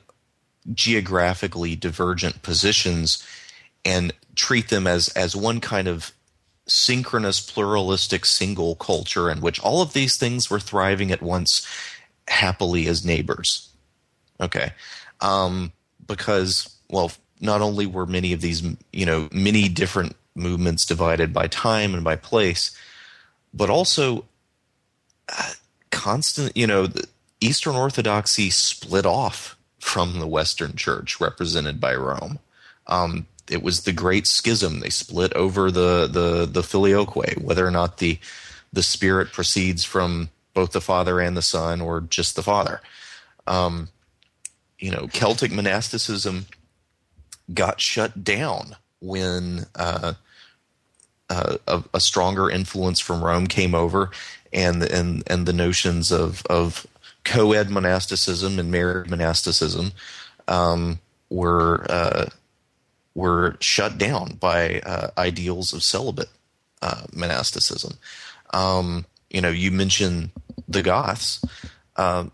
[0.73, 3.27] geographically divergent positions
[3.85, 6.13] and treat them as as one kind of
[6.67, 11.67] synchronous pluralistic single culture in which all of these things were thriving at once
[12.29, 13.71] happily as neighbors.
[14.39, 14.73] Okay.
[15.21, 15.73] Um,
[16.07, 17.11] because well
[17.41, 18.63] not only were many of these
[18.93, 22.77] you know many different movements divided by time and by place
[23.53, 24.25] but also
[25.29, 25.53] uh,
[25.91, 26.89] constant you know
[27.41, 32.39] eastern orthodoxy split off from the western church represented by rome.
[32.87, 34.81] Um, it was the great schism.
[34.81, 38.19] They split over the the the filioque whether or not the
[38.73, 42.81] the spirit proceeds from both the father and the son or just the father.
[43.47, 43.89] Um,
[44.79, 46.47] you know celtic monasticism
[47.53, 50.15] got shut down when uh,
[51.31, 54.11] uh, a, a, stronger influence from Rome came over,
[54.53, 56.87] and and and the notions of of
[57.25, 59.93] co-ed monasticism and married monasticism
[60.47, 62.27] um, were uh,
[63.15, 66.31] were shut down by uh, ideals of celibate
[66.83, 67.99] uh, monasticism.
[68.55, 70.31] Um, you know, you mentioned
[70.69, 71.43] the Goths.
[71.97, 72.33] Um,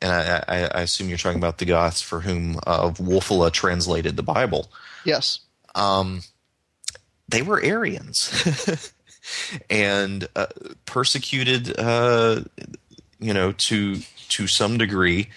[0.00, 4.16] and I, I, I, assume you're talking about the Goths for whom uh, Wulfila translated
[4.16, 4.70] the Bible.
[5.04, 5.40] Yes.
[5.74, 6.22] Um,
[7.30, 8.92] they were Arians
[9.70, 10.46] and uh,
[10.86, 12.42] persecuted, uh,
[13.18, 15.28] you know, to to some degree,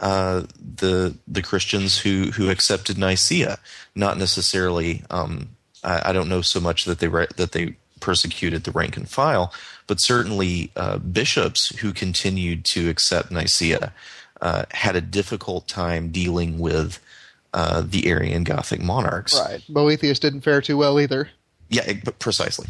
[0.00, 3.58] uh, the the Christians who who accepted Nicaea.
[3.94, 5.02] Not necessarily.
[5.10, 5.50] Um,
[5.82, 9.52] I, I, don't know so much that they that they persecuted the rank and file,
[9.86, 13.92] but certainly uh, bishops who continued to accept Nicaea
[14.40, 17.00] uh, had a difficult time dealing with
[17.54, 19.38] uh, the Arian Gothic monarchs.
[19.38, 19.62] Right.
[19.68, 21.30] Boethius didn't fare too well either.
[21.68, 22.68] Yeah, but precisely.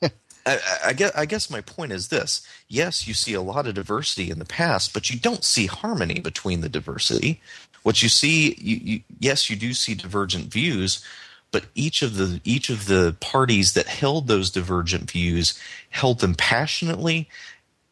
[0.46, 3.74] I, I, guess, I guess my point is this: yes, you see a lot of
[3.74, 7.40] diversity in the past, but you don't see harmony between the diversity.
[7.82, 11.04] What you see, you, you, yes, you do see divergent views,
[11.50, 15.58] but each of the each of the parties that held those divergent views
[15.90, 17.28] held them passionately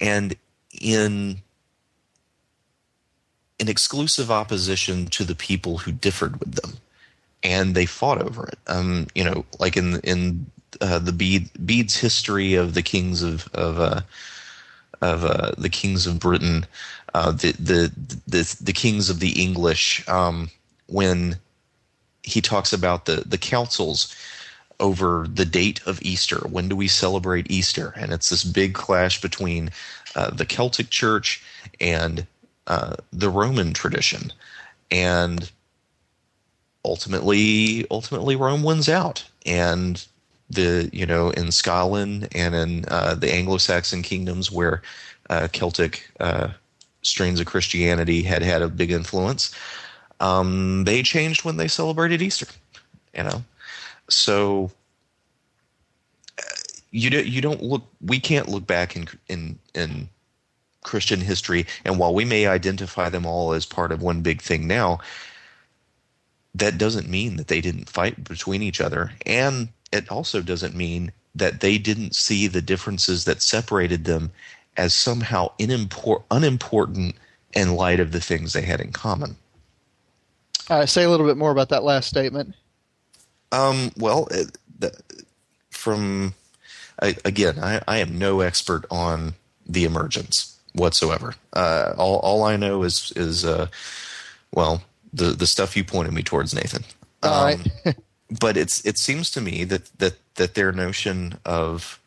[0.01, 0.37] and
[0.81, 1.39] in
[3.59, 6.75] in exclusive opposition to the people who differed with them
[7.43, 10.47] and they fought over it um, you know like in in
[10.81, 14.01] uh, the Bede, Bede's history of the kings of of uh,
[15.01, 16.67] of uh, the kings of Britain,
[17.15, 17.93] uh, the, the
[18.27, 20.51] the the kings of the English, um,
[20.87, 21.37] when
[22.23, 24.15] he talks about the the councils
[24.79, 26.39] over the date of Easter.
[26.49, 27.95] When do we celebrate Easter?
[27.97, 29.71] And it's this big clash between
[30.15, 31.43] uh, the Celtic Church
[31.81, 32.27] and
[32.67, 34.33] uh, the Roman tradition,
[34.91, 35.51] and
[36.87, 40.05] ultimately, ultimately, Rome wins out, and
[40.49, 44.83] the you know in Scotland and in uh, the Anglo-Saxon kingdoms where
[45.29, 46.49] uh, Celtic uh,
[47.03, 49.55] strains of Christianity had had a big influence.
[50.21, 52.47] Um, they changed when they celebrated Easter,
[53.15, 53.45] you know.
[54.09, 54.71] So
[56.39, 56.43] uh,
[56.93, 57.83] you don't you don't look.
[58.01, 60.09] We can't look back in in in
[60.83, 64.69] Christian history, and while we may identify them all as part of one big thing
[64.69, 65.01] now,
[66.59, 71.13] that doesn't mean that they didn't fight between each other and it also doesn't mean
[71.35, 74.33] that they didn't see the differences that separated them
[74.77, 77.15] as somehow inimpor- unimportant
[77.53, 79.37] in light of the things they had in common.
[80.69, 82.55] Uh, say a little bit more about that last statement.
[83.53, 84.93] Um, well, it, the,
[85.71, 86.35] from
[87.01, 89.35] I, again, I, I, am no expert on
[89.67, 91.35] the emergence whatsoever.
[91.53, 93.69] Uh, all, all I know is is uh,
[94.53, 94.83] well
[95.17, 96.85] the the stuff you pointed me towards, Nathan.
[97.23, 97.61] Um, all right.
[98.41, 102.01] but it's it seems to me that that that their notion of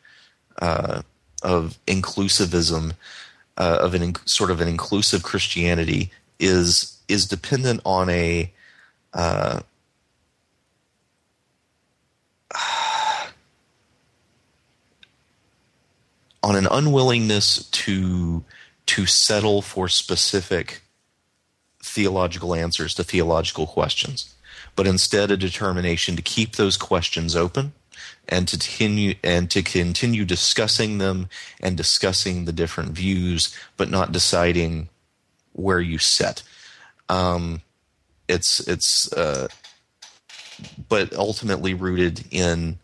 [0.60, 1.02] uh,
[1.42, 2.92] of inclusivism
[3.56, 8.52] uh, of an sort of an inclusive Christianity is is dependent on a
[9.12, 9.60] uh,
[16.42, 18.44] on an unwillingness to
[18.86, 20.82] to settle for specific
[21.90, 24.34] theological answers to theological questions
[24.76, 27.72] but instead a determination to keep those questions open
[28.28, 31.28] and to continue and to continue discussing them
[31.60, 34.88] and discussing the different views, but not deciding
[35.52, 36.42] where you sit.
[37.08, 37.62] Um,
[38.28, 39.48] it's it's uh,
[40.88, 42.78] but ultimately rooted in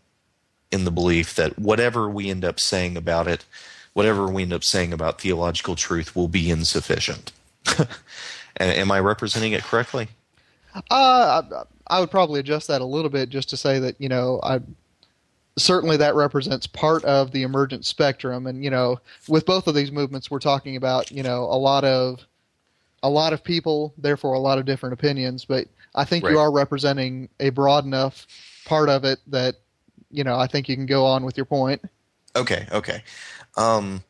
[0.71, 3.45] in the belief that whatever we end up saying about it,
[3.93, 7.31] whatever we end up saying about theological truth, will be insufficient.
[8.59, 10.07] Am I representing it correctly?
[10.91, 14.09] Uh, I, I would probably adjust that a little bit just to say that you
[14.09, 14.59] know I
[15.57, 19.91] certainly that represents part of the emergent spectrum, and you know with both of these
[19.91, 22.25] movements, we're talking about you know a lot of
[23.03, 25.45] a lot of people, therefore a lot of different opinions.
[25.45, 26.31] But I think Right.
[26.31, 28.27] you are representing a broad enough
[28.65, 29.55] part of it that
[30.11, 31.81] you know I think you can go on with your point.
[32.35, 33.03] Okay, okay.
[33.55, 34.03] Um,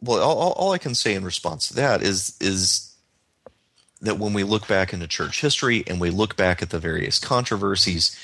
[0.00, 2.93] well, all, all I can say in response to that is is
[4.04, 7.18] that when we look back into church history and we look back at the various
[7.18, 8.18] controversies,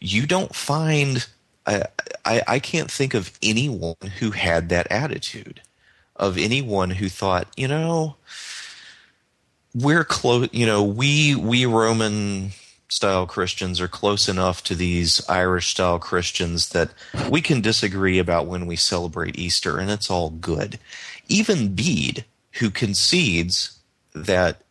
[0.00, 1.26] you don't find.
[1.66, 1.84] I,
[2.24, 5.60] I, I can't think of anyone who had that attitude,
[6.16, 8.16] of anyone who thought, you know,
[9.74, 10.48] we're close.
[10.52, 12.50] You know, we we Roman
[12.88, 16.90] style Christians are close enough to these Irish style Christians that
[17.30, 20.78] we can disagree about when we celebrate Easter, and it's all good.
[21.28, 23.78] Even Bede, who concedes
[24.12, 24.62] that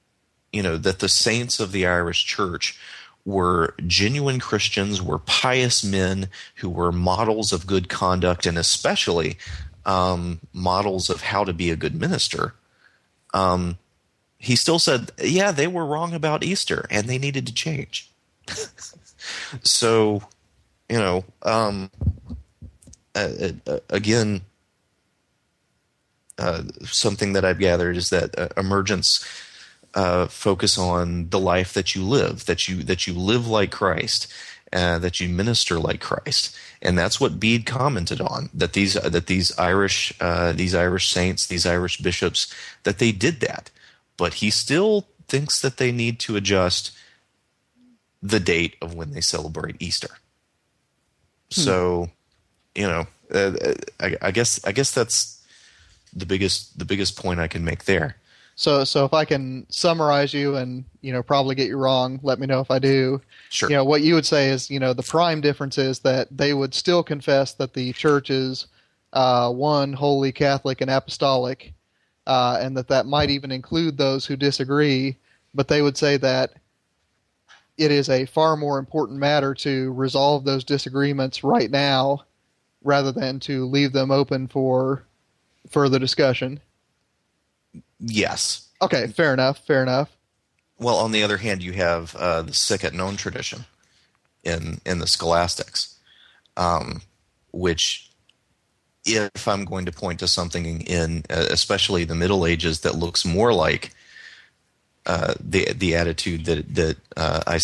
[0.52, 2.80] you know that the saints of the Irish Church
[3.26, 9.38] were genuine Christians, were pious men who were models of good conduct, and especially
[9.86, 12.54] um, models of how to be a good minister.
[13.34, 13.78] Um,
[14.38, 18.10] he still said, "Yeah, they were wrong about Easter, and they needed to change."
[19.64, 20.24] so,
[20.90, 21.92] you know, um,
[23.16, 23.52] uh,
[23.90, 24.42] again,
[26.38, 29.26] uh, something that I've gathered is that uh, emergence
[29.94, 34.32] uh, focus on the life that you live, that you that you live like Christ,
[34.72, 38.50] uh, that you minister like Christ, and that's what Bede commented on.
[38.54, 43.40] That these that these Irish uh, these Irish saints, these Irish bishops, that they did
[43.42, 43.72] that,
[44.18, 46.92] but he still thinks that they need to adjust
[48.22, 50.10] the date of when they celebrate Easter.
[51.50, 52.10] So,
[52.76, 55.44] you know, uh, uh, I, I guess I guess that's
[56.14, 58.18] the biggest the biggest point I can make there.
[58.60, 62.40] So, so if I can summarize you and you know probably get you wrong, let
[62.40, 63.22] me know if I do.
[63.48, 63.70] Sure.
[63.70, 66.54] You know what you would say is you know the prime difference is that they
[66.54, 68.68] would still confess that the church is
[69.14, 71.72] uh, one holy Catholic and apostolic,
[72.28, 75.16] uh, and that that might even include those who disagree.
[75.54, 76.52] But they would say that
[77.78, 82.26] it is a far more important matter to resolve those disagreements right now,
[82.84, 85.06] rather than to leave them open for
[85.70, 86.60] further discussion.
[88.00, 88.68] Yes.
[88.82, 89.60] Okay, fair enough.
[89.66, 90.10] Fair enough.
[90.78, 93.66] Well, on the other hand, you have uh, the sic et non tradition
[94.44, 95.96] in in the scholastics,
[96.56, 97.02] um,
[97.52, 98.10] which,
[99.06, 103.26] if I'm going to point to something in, uh, especially the Middle Ages, that looks
[103.26, 103.92] more like
[105.06, 107.60] uh, the the attitude that that uh, I,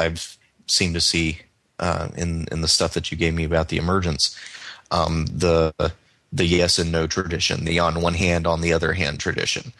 [0.00, 0.36] have
[0.68, 1.40] seemed to see
[1.80, 4.38] uh, in in the stuff that you gave me about the emergence,
[4.92, 5.72] um, the
[6.34, 9.72] the yes and no tradition, the on one hand, on the other hand tradition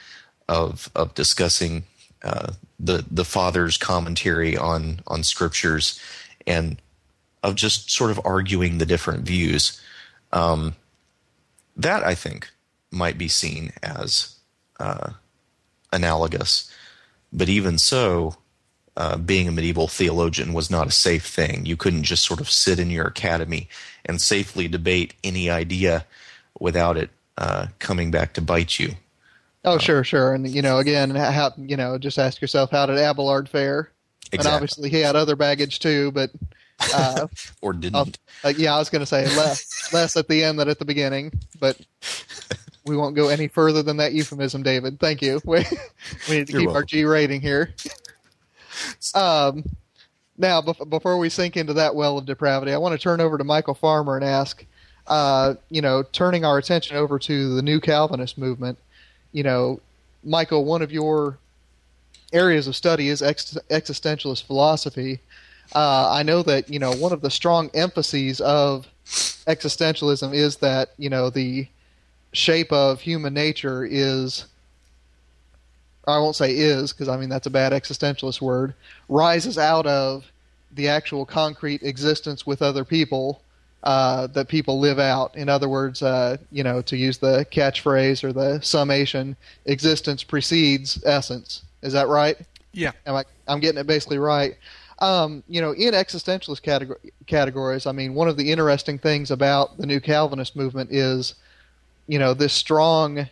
[0.48, 1.82] of of discussing
[2.22, 6.00] uh, the the father's commentary on on scriptures
[6.46, 6.80] and
[7.42, 9.80] of just sort of arguing the different views.
[10.32, 10.76] Um,
[11.76, 12.48] that I think
[12.92, 14.36] might be seen as
[14.78, 15.10] uh,
[15.92, 16.70] analogous,
[17.32, 18.36] but even so,
[18.96, 21.66] uh, being a medieval theologian was not a safe thing.
[21.66, 23.68] You couldn't just sort of sit in your academy
[24.04, 26.06] and safely debate any idea
[26.64, 28.94] without it uh, coming back to bite you.
[29.66, 30.32] Oh, sure, sure.
[30.32, 33.90] And you know, again, how you know, just ask yourself, how did Abelard fare?
[34.32, 34.54] And Exactly.
[34.54, 36.10] obviously, he had other baggage too.
[36.12, 36.30] But
[36.94, 37.26] uh,
[37.60, 38.18] Or didn't.
[38.42, 40.84] uh, yeah, I was going to say less, less at the end than at the
[40.86, 41.32] beginning.
[41.60, 41.78] But
[42.86, 44.98] we won't go any further than that euphemism, David.
[44.98, 45.40] Thank you.
[45.46, 45.64] We,
[46.28, 46.82] we need to You're keep our.
[46.82, 47.74] G rating here.
[49.14, 49.64] Um,
[50.36, 53.38] now, bef- before we sink into that well of depravity, I want to turn over
[53.38, 54.64] to Michael Farmer and ask,
[55.06, 58.78] uh, you know, turning our attention over to the New Calvinist movement.
[59.32, 59.80] You know,
[60.22, 61.38] Michael, one of your
[62.32, 65.20] areas of study is ex- existentialist philosophy.
[65.74, 68.86] Uh, I know that you know one of the strong emphases of
[69.46, 71.68] existentialism is that you know the
[72.32, 74.46] shape of human nature is
[76.06, 78.74] I won't say is because I mean that's a bad existentialist word
[79.08, 80.30] rises out of
[80.72, 83.40] the actual concrete existence with other people
[83.84, 85.36] uh, that people live out.
[85.36, 91.02] In other words, uh, you know, to use the catchphrase or the summation, existence precedes
[91.04, 91.62] essence.
[91.82, 92.36] Is that right?
[92.72, 92.92] Yeah.
[93.06, 94.56] Am I, I'm getting it basically right.
[95.00, 99.76] Um, you know, in existentialist categor- categories, I mean, one of the interesting things about
[99.76, 101.34] the new Calvinist movement is,
[102.06, 103.28] you know, this strong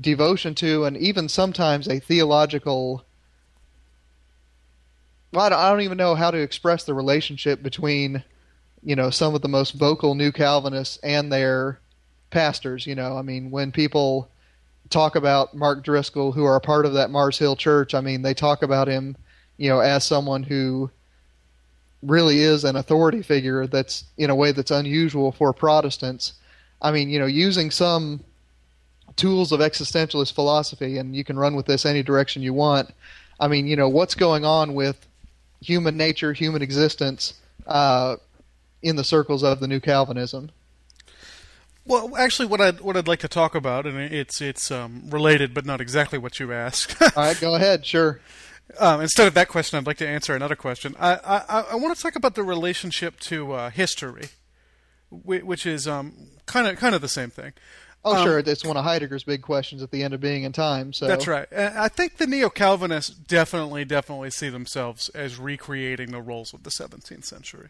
[0.00, 3.04] devotion to and even sometimes a theological.
[5.32, 8.24] Well, I don't, I don't even know how to express the relationship between,
[8.82, 11.78] you know, some of the most vocal new Calvinists and their
[12.30, 12.86] pastors.
[12.86, 14.28] You know, I mean, when people
[14.88, 18.22] talk about Mark Driscoll, who are a part of that Mars Hill Church, I mean,
[18.22, 19.16] they talk about him,
[19.56, 20.90] you know, as someone who
[22.02, 26.32] really is an authority figure that's in a way that's unusual for Protestants.
[26.80, 28.20] I mean, you know, using some
[29.16, 32.90] tools of existentialist philosophy, and you can run with this any direction you want.
[33.38, 35.06] I mean, you know, what's going on with
[35.60, 37.34] human nature, human existence
[37.66, 38.16] uh,
[38.82, 40.50] in the circles of the New Calvinism?
[41.86, 45.54] Well, actually, what I'd what I'd like to talk about, and it's it's um, related,
[45.54, 47.00] but not exactly what you asked.
[47.16, 47.84] All right, go ahead.
[47.86, 48.20] Sure.
[48.78, 50.94] um, instead of that question, I'd like to answer another question.
[51.00, 54.26] I I, I want to talk about the relationship to uh, history,
[55.10, 57.54] which is kind of kind of the same thing.
[58.04, 58.38] Oh, Um, sure.
[58.38, 60.92] It's one of Heidegger's big questions at the end of Being and Time.
[60.94, 61.46] So That's right.
[61.52, 66.62] And I think the neo Calvinists definitely, definitely see themselves as recreating the roles of
[66.62, 67.68] the 17th century.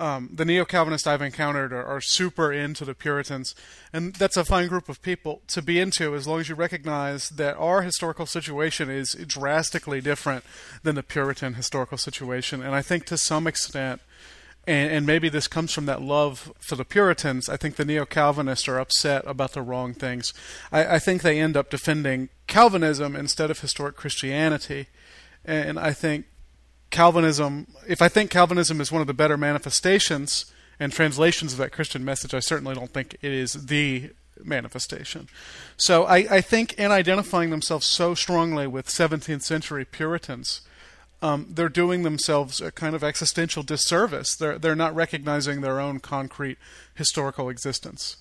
[0.00, 3.54] Um, the neo Calvinists I've encountered are, are super into the Puritans,
[3.92, 7.28] and that's a fine group of people to be into as long as you recognize
[7.28, 10.42] that our historical situation is drastically different
[10.82, 12.62] than the Puritan historical situation.
[12.62, 14.00] And I think to some extent,
[14.66, 17.50] and, and maybe this comes from that love for the Puritans.
[17.50, 20.32] I think the neo Calvinists are upset about the wrong things.
[20.72, 24.86] I, I think they end up defending Calvinism instead of historic Christianity.
[25.44, 26.24] And I think
[26.90, 31.72] Calvinism, if I think Calvinism is one of the better manifestations and translations of that
[31.72, 34.10] Christian message, I certainly don't think it is the
[34.42, 35.28] manifestation.
[35.76, 40.62] So I, I think in identifying themselves so strongly with 17th century Puritans,
[41.22, 44.34] um, they're doing themselves a kind of existential disservice.
[44.34, 46.58] They're they're not recognizing their own concrete
[46.94, 48.16] historical existence.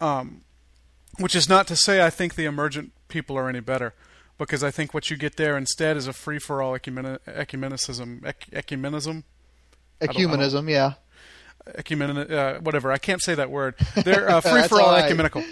[0.00, 0.42] Um,
[1.18, 3.94] which is not to say I think the emergent people are any better,
[4.38, 8.24] because I think what you get there instead is a free for all ecumeni- ecumenicism,
[8.26, 9.24] ec- ecumenism,
[10.00, 10.94] don't- I ecumenism, yeah.
[11.74, 12.92] ecumen, uh, whatever.
[12.92, 13.74] I can't say that word.
[13.94, 15.04] They're uh, free for all, all right.
[15.04, 15.42] ecumenical.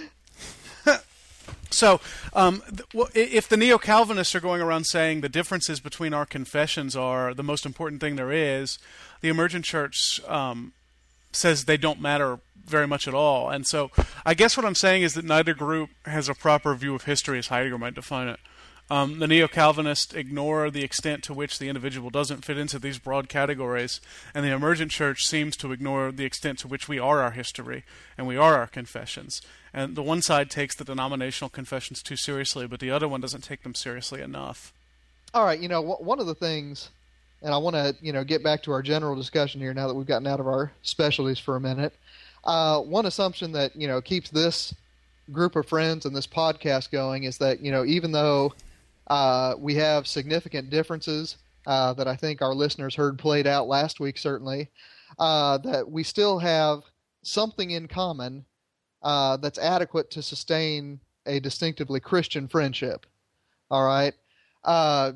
[1.71, 2.01] so,
[2.35, 2.63] um,
[2.93, 7.35] th- if the neo Calvinists are going around saying the differences between our confessions are
[7.35, 8.79] the most important thing there is,
[9.23, 10.73] the emergent church um,
[11.33, 13.51] says they don't matter very much at all.
[13.51, 13.91] And so,
[14.25, 17.39] I guess what I'm saying is that neither group has a proper view of history
[17.39, 18.41] as Heidegger might define it.
[18.95, 23.01] Um, the neo Calvinists ignore the extent to which the individual doesn't fit into these
[23.01, 24.01] broad categories,
[24.33, 27.83] and the emergent church seems to ignore the extent to which we are our history
[28.17, 29.43] and we are our confessions.
[29.73, 33.43] And the one side takes the denominational confessions too seriously, but the other one doesn't
[33.43, 34.73] take them seriously enough.
[35.35, 36.91] All right, you know, wh- one of the things,
[37.43, 39.95] and I want to, you know, get back to our general discussion here now that
[39.95, 41.95] we've gotten out of our specialties for a minute.
[42.45, 44.73] Uh, one assumption that, you know, keeps this
[45.33, 48.55] group of friends and this podcast going is that, you know, even though
[49.09, 51.37] uh, we have significant differences
[51.67, 54.69] uh, that I think our listeners heard played out last week, certainly,
[55.19, 56.83] uh, that we still have
[57.23, 58.45] something in common
[59.03, 63.07] uh, that's adequate to sustain a distinctively Christian friendship.
[63.71, 64.15] All right.
[64.63, 65.13] Uh,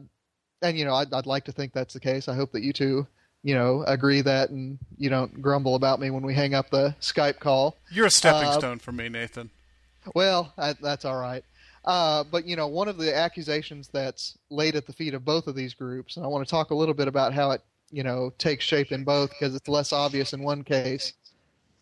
[0.62, 2.28] and you know, I'd, I'd like to think that's the case.
[2.28, 3.06] I hope that you two,
[3.42, 6.94] you know, agree that, and you don't grumble about me when we hang up the
[7.00, 7.76] Skype call.
[7.90, 9.50] You're a stepping Uh, stone for me, Nathan.
[10.14, 11.44] Well, that, that's all right.
[11.88, 15.46] Uh, but you know, one of the accusations that's laid at the feet of both
[15.46, 18.02] of these groups, and I want to talk a little bit about how it, you
[18.02, 21.14] know, takes shape in both because it's less obvious in one case,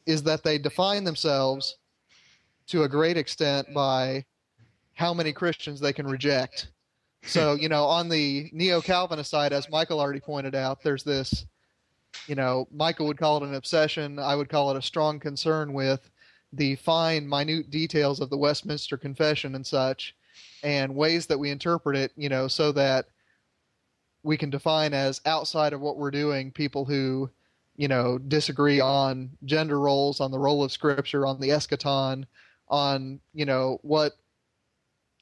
[0.07, 1.79] is that they define themselves
[2.69, 4.25] to a great extent by
[4.95, 6.69] how many Christians they can reject.
[7.23, 11.47] So, you know, on the neo Calvinist side, as Michael already pointed out, there's this,
[12.29, 14.21] you know, Michael would call it an obsession.
[14.21, 16.09] I would call it a strong concern with
[16.57, 20.15] the fine, minute details of the Westminster Confession and such,
[20.63, 23.07] and ways that we interpret it, you know, so that
[24.23, 27.31] we can define as outside of what we're doing people who,
[27.77, 32.25] you know, disagree on gender roles, on the role of Scripture, on the eschaton,
[32.69, 34.13] on, you know, what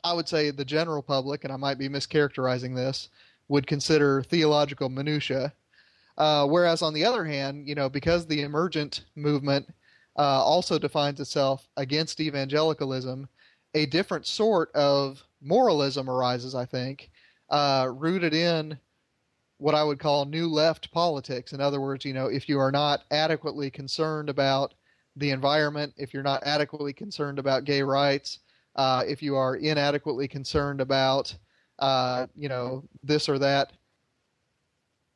[0.04, 3.08] I would say the general public, and I might be mischaracterizing this,
[3.48, 5.52] would consider theological minutia.
[6.16, 9.66] Uh, whereas on the other hand, you know, because the emergent movement
[10.16, 13.28] uh, also defines itself against evangelicalism,
[13.74, 17.10] a different sort of moralism arises, I think,
[17.50, 18.78] uh, rooted in
[19.58, 21.52] what I would call new left politics.
[21.52, 24.74] In other words, you know, if you are not adequately concerned about
[25.16, 28.40] the environment, if you're not adequately concerned about gay rights,
[28.76, 31.34] uh, if you are inadequately concerned about,
[31.78, 33.72] uh, you know, this or that,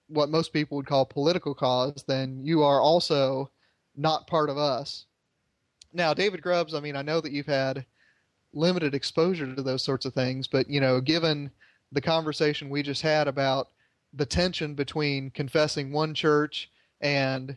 [0.09, 3.51] what most people would call political cause, then you are also
[3.99, 5.05] not part of us.
[5.93, 7.85] Now, David Grubbs, I mean, I know that you've had
[8.55, 11.51] limited exposure to those sorts of things, but you know, given
[11.93, 13.69] the conversation we just had about
[14.15, 16.71] the tension between confessing one church
[17.01, 17.57] and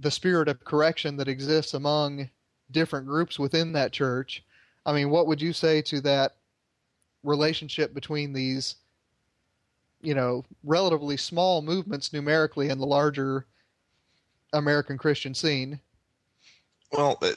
[0.00, 2.30] the spirit of correction that exists among
[2.70, 4.44] different groups within that church,
[4.86, 6.36] I mean, what would you say to that
[7.22, 8.76] relationship between these,
[10.02, 13.46] you know, relatively small movements numerically and the larger
[14.54, 15.80] American Christian scene.
[16.92, 17.32] Well, uh,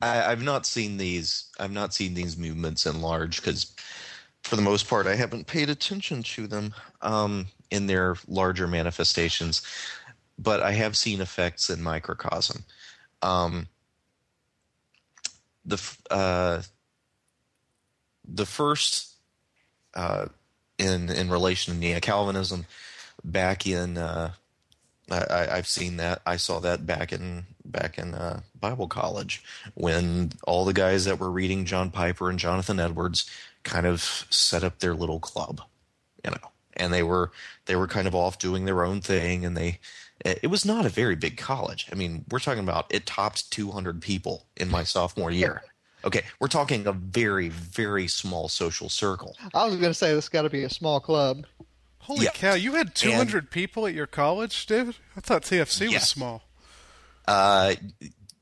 [0.00, 1.50] I, I've not seen these.
[1.58, 3.74] I've not seen these movements in large because,
[4.42, 9.62] for the most part, I haven't paid attention to them um, in their larger manifestations.
[10.38, 12.64] But I have seen effects in microcosm.
[13.22, 13.68] Um,
[15.64, 16.62] the uh,
[18.26, 19.14] the first
[19.94, 20.26] uh,
[20.78, 22.66] in in relation to neo Calvinism
[23.24, 24.32] back in uh,
[25.10, 26.22] I, I've seen that.
[26.26, 29.42] I saw that back in back in uh, Bible college
[29.74, 33.28] when all the guys that were reading John Piper and Jonathan Edwards
[33.62, 35.60] kind of set up their little club,
[36.24, 37.32] you know, and they were
[37.66, 39.80] they were kind of off doing their own thing, and they
[40.24, 41.86] it was not a very big college.
[41.92, 45.62] I mean, we're talking about it topped 200 people in my sophomore year.
[46.04, 49.36] Okay, we're talking a very very small social circle.
[49.54, 51.46] I was going to say this got to be a small club.
[52.04, 52.30] Holy Yeah.
[52.32, 52.54] cow!
[52.54, 54.96] You had 200 people at your college, David.
[55.16, 56.42] I thought TFC was small.
[57.26, 57.74] Uh,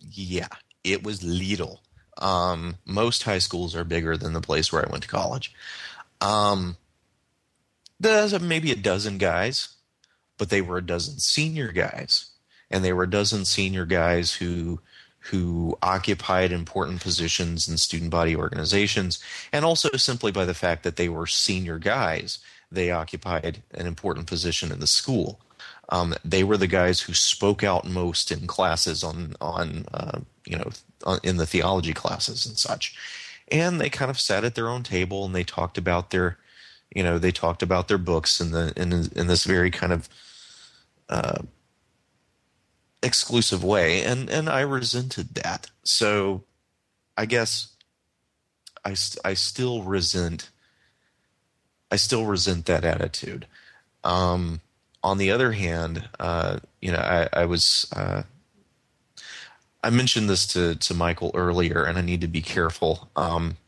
[0.01, 0.49] yeah,
[0.83, 1.81] it was little.
[2.19, 5.55] Um, most high schools are bigger than the place where I went to college.
[6.21, 6.77] Um,
[8.01, 9.75] there's maybe a dozen guys,
[10.39, 12.31] but they were a dozen senior guys,
[12.69, 14.81] and they were a dozen senior guys who
[15.27, 19.21] who occupied important positions in student body organizations,
[19.53, 22.39] and also simply by the fact that they were senior guys,
[22.73, 25.41] they occupied an important position in the school.
[25.89, 30.57] Um, they were the guys who spoke out most in classes on on uh, you
[30.57, 30.71] know
[31.05, 32.97] on, in the theology classes and such,
[33.51, 36.39] and they kind of sat at their own table and they talked about their
[36.95, 40.09] you know they talked about their books in the in in this very kind of
[41.09, 41.43] uh,
[43.03, 45.71] exclusive way, and and I resented that.
[45.85, 46.45] So
[47.17, 47.75] I guess
[48.85, 48.95] I
[49.25, 50.51] I still resent
[51.93, 53.47] I still resent that attitude.
[54.03, 54.63] Um,
[55.05, 58.23] on the other hand, uh, you know, I, I was uh,
[59.85, 63.11] I mentioned this to to Michael earlier, and I need to be careful.
[63.15, 63.59] Um,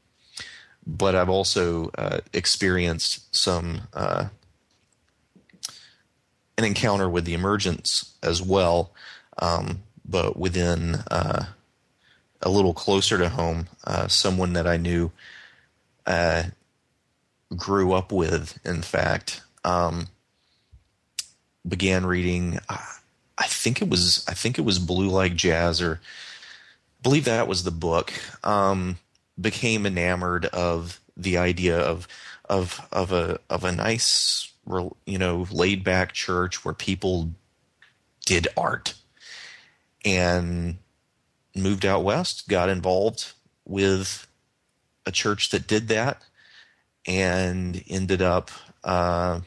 [0.86, 4.28] but I've also uh, experienced some uh,
[6.56, 8.92] an encounter with the emergence as well,
[9.38, 11.44] um, but within uh,
[12.40, 15.12] a little closer to home, uh, someone that I knew
[17.56, 20.08] grew up with, in fact, um,
[21.66, 22.58] began reading.
[22.68, 22.78] Uh,
[23.36, 27.48] I think it was I think it was Blue Like Jazz, or I believe that
[27.48, 28.12] was the book.
[28.42, 28.98] Um,
[29.40, 32.06] became enamored of the idea of
[32.48, 34.52] of of a of a nice,
[35.06, 37.30] you know, laid back church where people
[38.26, 38.94] did art,
[40.04, 40.78] and
[41.54, 43.32] moved out west, got involved
[43.64, 44.26] with
[45.06, 46.22] a church that did that,
[47.06, 48.50] and ended up.
[48.82, 49.40] Uh,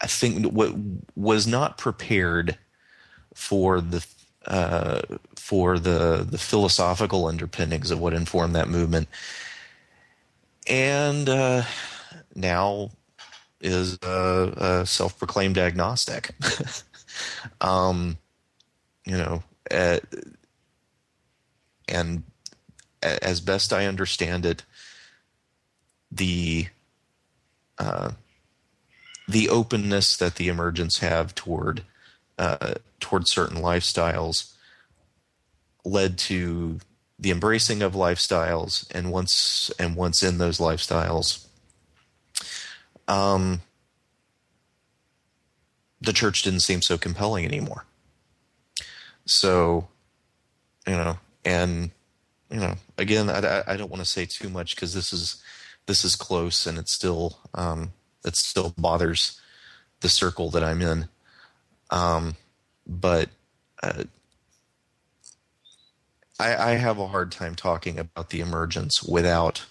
[0.00, 0.74] I think what
[1.14, 2.58] was not prepared
[3.34, 4.06] for the
[4.46, 5.02] uh,
[5.36, 9.08] for the the philosophical underpinnings of what informed that movement,
[10.66, 11.62] and uh,
[12.34, 12.90] now
[13.60, 16.34] is a, a self-proclaimed agnostic.
[17.60, 18.18] um,
[19.04, 19.98] you know, uh,
[21.88, 22.22] and
[23.02, 24.64] as best I understand it,
[26.10, 26.68] the
[27.78, 28.12] uh,
[29.28, 31.82] the openness that the emergents have toward
[32.38, 34.52] uh, toward certain lifestyles
[35.84, 36.80] led to
[37.18, 41.46] the embracing of lifestyles, and once and once in those lifestyles,
[43.08, 43.62] um,
[46.00, 47.84] the church didn't seem so compelling anymore.
[49.24, 49.88] So,
[50.86, 51.90] you know, and
[52.50, 55.42] you know, again, I, I- I don't want to say too much because this is
[55.86, 57.92] this is close, and it still um,
[58.24, 59.40] it still bothers
[60.00, 61.08] the circle that I'm in.
[61.90, 62.36] Um,
[62.86, 63.30] but
[63.82, 64.04] uh,
[66.38, 69.64] I, I have a hard time talking about the emergence without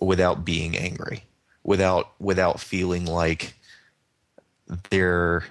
[0.00, 1.24] without being angry,
[1.62, 3.54] without without feeling like
[4.90, 5.44] they're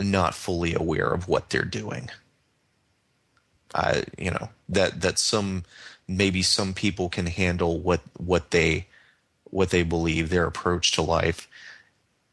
[0.00, 2.10] not fully aware of what they're doing.
[3.74, 5.64] I, you know, that that some
[6.10, 8.86] maybe some people can handle what what they
[9.44, 11.48] what they believe their approach to life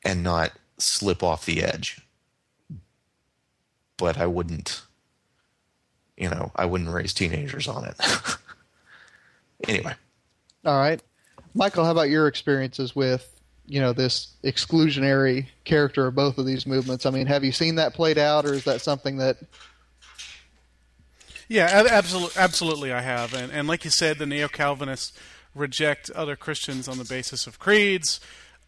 [0.03, 2.01] and not slip off the edge.
[3.97, 4.81] But I wouldn't,
[6.15, 7.95] you know, I wouldn't raise teenagers on it.
[9.67, 9.93] anyway,
[10.65, 11.01] All right,
[11.53, 13.31] Michael, how about your experiences with
[13.67, 17.05] you know this exclusionary character of both of these movements?
[17.05, 19.37] I mean, have you seen that played out, or is that something that
[21.47, 25.17] Yeah, absolutely, absolutely, I have, and and like you said, the neo Calvinists
[25.55, 28.19] reject other Christians on the basis of creeds.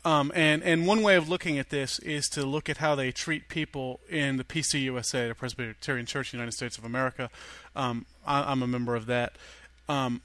[0.05, 3.11] Um, and and one way of looking at this is to look at how they
[3.11, 7.29] treat people in the PCUSA, the Presbyterian Church United States of America.
[7.75, 9.33] Um, I, I'm a member of that.
[9.89, 10.21] Um,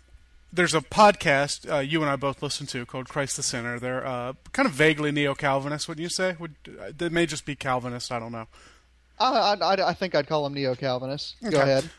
[0.53, 3.81] there's a podcast uh, you and I both listen to called Christ the Center.
[3.81, 6.37] They're uh, kind of vaguely neo-Calvinist, wouldn't you say?
[6.39, 6.55] Would
[6.97, 8.13] they may just be Calvinist?
[8.13, 8.47] I don't know.
[9.19, 11.35] I, I, I think I'd call them neo-Calvinists.
[11.43, 11.59] Go Okay.
[11.61, 11.91] ahead.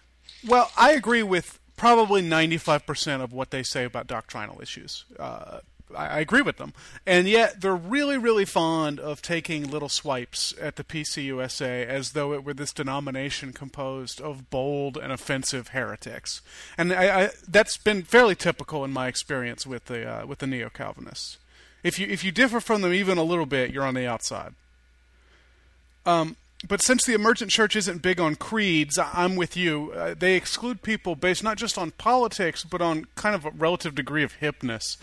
[0.47, 5.05] Well, I agree with probably 95% of what they say about doctrinal issues.
[5.19, 5.59] Uh,
[5.93, 6.73] I, I agree with them.
[7.05, 12.33] And yet, they're really, really fond of taking little swipes at the PCUSA as though
[12.33, 16.41] it were this denomination composed of bold and offensive heretics.
[16.77, 20.47] And I, I, that's been fairly typical in my experience with the, uh, with the
[20.47, 21.37] neo Calvinists.
[21.83, 24.53] If you, if you differ from them even a little bit, you're on the outside.
[26.05, 26.35] Um,
[26.67, 29.91] but since the emergent church isn't big on creeds, I'm with you.
[29.95, 33.95] Uh, they exclude people based not just on politics, but on kind of a relative
[33.95, 34.97] degree of hipness,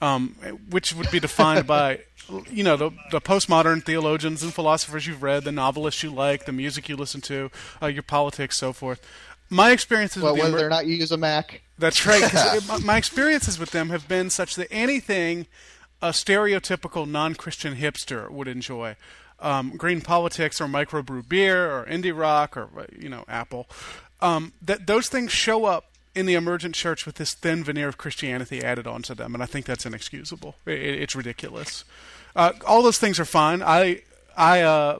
[0.00, 0.34] um,
[0.70, 2.00] which would be defined by,
[2.50, 6.52] you know, the, the postmodern theologians and philosophers you've read, the novelists you like, the
[6.52, 7.50] music you listen to,
[7.82, 9.00] uh, your politics, so forth.
[9.48, 11.62] My experiences Well, with whether emer- or not you use a Mac.
[11.78, 12.22] that's right.
[12.22, 15.46] 'cause it- my experiences with them have been such that anything
[16.02, 18.96] a stereotypical non-Christian hipster would enjoy,
[19.40, 22.68] um, green politics or microbrew beer or indie rock or
[22.98, 23.66] you know Apple,
[24.20, 25.84] um, that those things show up
[26.14, 29.46] in the emergent church with this thin veneer of Christianity added onto them, and I
[29.46, 30.54] think that's inexcusable.
[30.64, 31.84] It, it- it's ridiculous.
[32.34, 33.62] Uh, all those things are fine.
[33.62, 34.02] I
[34.36, 34.98] I uh,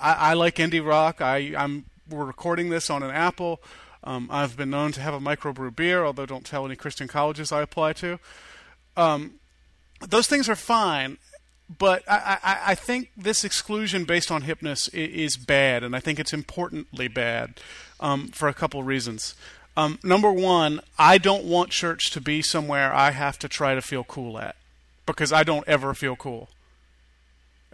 [0.00, 1.20] I, I like indie rock.
[1.20, 3.60] I I'm we're recording this on an Apple.
[4.04, 7.50] Um, I've been known to have a microbrew beer, although don't tell any Christian colleges
[7.50, 8.20] I apply to.
[8.96, 9.40] Um,
[10.00, 11.18] those things are fine,
[11.68, 16.18] but I, I, I think this exclusion based on hipness is bad, and I think
[16.18, 17.54] it's importantly bad
[18.00, 19.34] um, for a couple reasons.
[19.76, 23.82] Um, number one, I don't want church to be somewhere I have to try to
[23.82, 24.56] feel cool at,
[25.04, 26.48] because I don't ever feel cool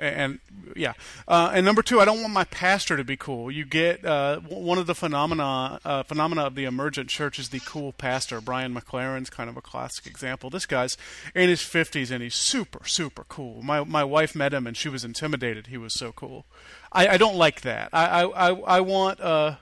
[0.03, 0.41] and
[0.75, 0.95] yeah,
[1.29, 3.51] uh, and number two, I don't want my pastor to be cool.
[3.51, 7.61] You get uh, one of the phenomena uh, phenomena of the emergent church is the
[7.61, 8.41] cool pastor.
[8.41, 10.51] Brian McLaren's kind of a classic example.
[10.51, 10.97] This guy's
[11.35, 13.63] in his fifties and he's super super cool.
[13.63, 15.69] My my wife met him and she was intimidated.
[15.69, 16.47] He was so cool.
[16.91, 17.91] I, I don't like that.
[17.93, 19.57] I I, I, want uh.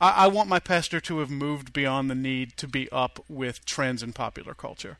[0.00, 3.64] I, I want my pastor to have moved beyond the need to be up with
[3.64, 4.98] trends in popular culture.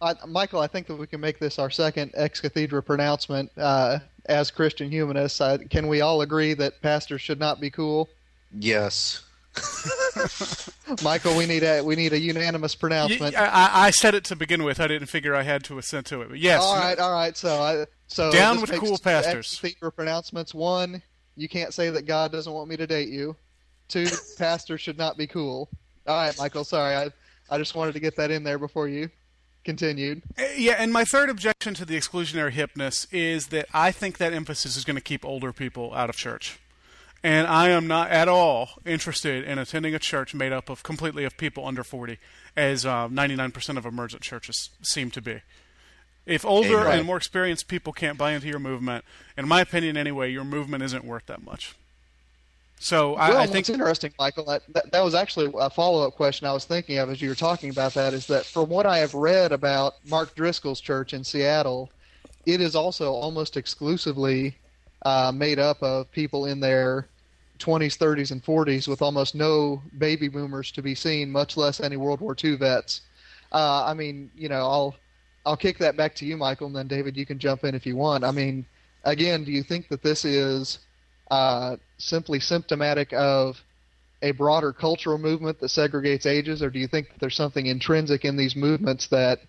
[0.00, 3.98] I, Michael, I think that we can make this our second ex cathedra pronouncement uh,
[4.26, 5.40] as Christian humanists.
[5.40, 8.08] I, can we all agree that pastors should not be cool?
[8.58, 9.22] Yes.
[11.02, 13.36] Michael, we need a we need a unanimous pronouncement.
[13.36, 14.80] I, I- I said it to begin with.
[14.80, 16.30] I didn't figure I had to assent to it.
[16.30, 17.36] But yes, all right, all right.
[17.36, 19.58] So, I, so Down with makes cool ex pastors.
[19.60, 20.54] cathedra pronouncements.
[20.54, 21.02] One,
[21.36, 23.34] you can't say that God doesn't want me to date you.
[23.88, 24.06] Two,
[24.38, 25.68] pastors should not be cool.
[26.06, 26.64] All right, Michael.
[26.64, 27.10] Sorry, I
[27.50, 29.10] I just wanted to get that in there before you
[29.64, 30.22] continued.
[30.38, 34.32] Uh, Yeah, and my third objection to the exclusionary hipness is that I think that
[34.32, 36.58] emphasis is going to keep older people out of church.
[37.22, 41.24] And I am not at all interested in attending a church made up of completely
[41.24, 42.18] of people under 40,
[42.56, 45.42] as uh, 99% of emergent churches seem to be.
[46.24, 46.98] If older Right.
[46.98, 49.04] and more experienced people can't buy into your movement,
[49.36, 51.74] in my opinion anyway, your movement isn't worth that much.
[52.82, 54.46] So I, well, I think it's interesting, Michael.
[54.46, 57.68] That, that, was actually a follow-up question I was thinking of as you were talking
[57.68, 58.14] about that.
[58.14, 61.90] Is that from what I have read about Mark Driscoll's church in Seattle,
[62.46, 64.56] it is also almost exclusively
[65.02, 67.06] uh, made up of people in their
[67.58, 71.98] 20s, 30s, and 40s, with almost no baby boomers to be seen, much less any
[71.98, 73.02] World War II vets.
[73.52, 74.96] Uh, I mean, you know, I'll
[75.44, 77.84] I'll kick that back to you, Michael, and then David, you can jump in if
[77.84, 78.24] you want.
[78.24, 78.64] I mean,
[79.04, 80.78] again, do you think that this is
[81.30, 83.56] uh, simply symptomatic of
[84.22, 88.24] a broader cultural movement that segregates ages, or do you think that there's something intrinsic
[88.24, 89.40] in these movements that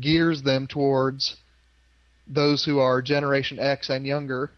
[0.00, 1.36] gears them towards
[2.28, 4.50] those who are Generation X and younger?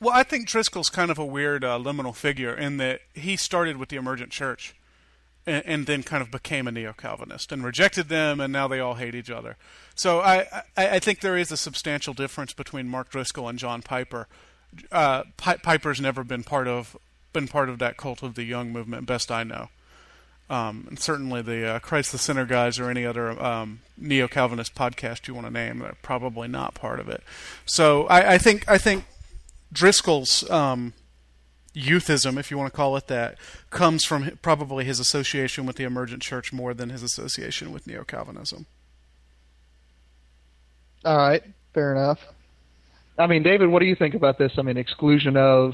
[0.00, 3.78] Well, I think Driscoll's kind of a weird uh, liminal figure in that he started
[3.78, 4.74] with the emergent church
[5.46, 8.94] and, and then kind of became a neo-Calvinist and rejected them, and now they all
[8.94, 9.56] hate each other.
[9.94, 13.80] So I, I, I think there is a substantial difference between Mark Driscoll and John
[13.80, 14.28] Piper.
[14.90, 16.96] Uh, Pi- Piper's never been part of
[17.32, 19.68] been part of that cult of the young movement, best I know.
[20.50, 25.26] Um, and certainly the uh, Christ the Center guys or any other um, neo-Calvinist podcast
[25.26, 27.22] you want to name, they're probably not part of it.
[27.64, 29.04] So I, I think I think
[29.72, 30.92] Driscoll's um,
[31.74, 33.36] youthism, if you want to call it that,
[33.70, 38.04] comes from probably his association with the emergent church more than his association with neo
[38.04, 38.66] Calvinism.
[41.04, 42.28] All right, fair enough.
[43.18, 44.52] I mean, David, what do you think about this?
[44.58, 45.72] I mean, exclusion of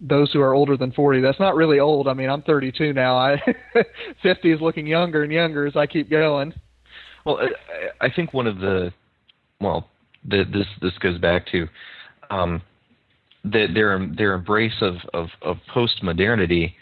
[0.00, 1.20] those who are older than 40.
[1.20, 2.06] That's not really old.
[2.06, 3.16] I mean, I'm 32 now.
[3.16, 3.42] I
[4.22, 6.52] 50 is looking younger and younger as I keep going.
[7.24, 7.40] Well,
[8.00, 8.92] I, think one of the
[9.60, 9.88] well,
[10.24, 11.66] the, this this goes back to
[12.30, 12.62] um,
[13.44, 16.74] the, their their embrace of of, of postmodernity.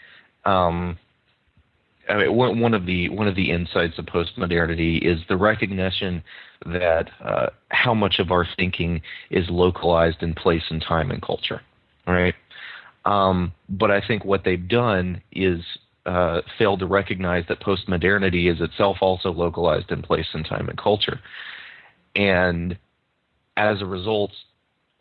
[0.45, 0.99] Um,
[2.07, 6.23] I mean, one, one of the one of the insights of postmodernity is the recognition
[6.65, 11.61] that uh, how much of our thinking is localized in place and time and culture,
[12.07, 12.35] right?
[13.05, 15.61] Um, but I think what they've done is
[16.05, 20.77] uh, failed to recognize that postmodernity is itself also localized in place and time and
[20.77, 21.19] culture,
[22.15, 22.77] and
[23.57, 24.31] as a result,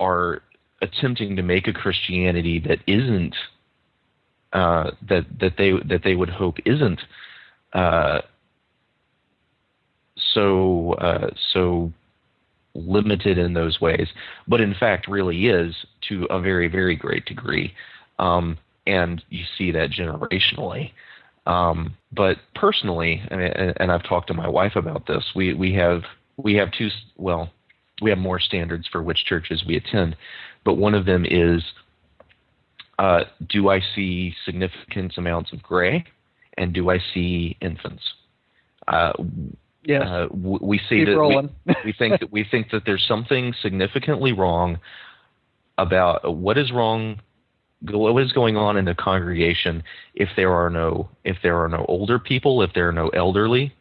[0.01, 0.43] are
[0.83, 3.35] attempting to make a Christianity that isn't
[4.53, 7.01] uh, that that they that they would hope isn't
[7.73, 8.21] uh,
[10.35, 11.93] so uh, so
[12.75, 14.09] limited in those ways,
[14.49, 15.75] but in fact really is
[16.09, 17.73] to a very very great degree,
[18.19, 20.91] um, and you see that generationally.
[21.47, 25.25] Um, but personally, and, and I've talked to my wife about this.
[25.35, 26.03] We we have
[26.37, 27.51] we have two well,
[28.03, 30.17] we have more standards for which churches we attend,
[30.65, 31.63] but one of them is
[32.99, 36.05] uh, do I see significant amounts of gray,
[36.57, 38.03] and do I see infants?
[38.87, 39.13] Uh,
[39.85, 40.03] Yes.
[40.03, 44.33] uh, we see Keep that we, we think that we think that there's something significantly
[44.33, 44.79] wrong
[45.79, 47.21] about what is wrong
[47.83, 49.83] what is going on in the congregation
[50.15, 53.75] if there are no if there are no older people if there are no elderly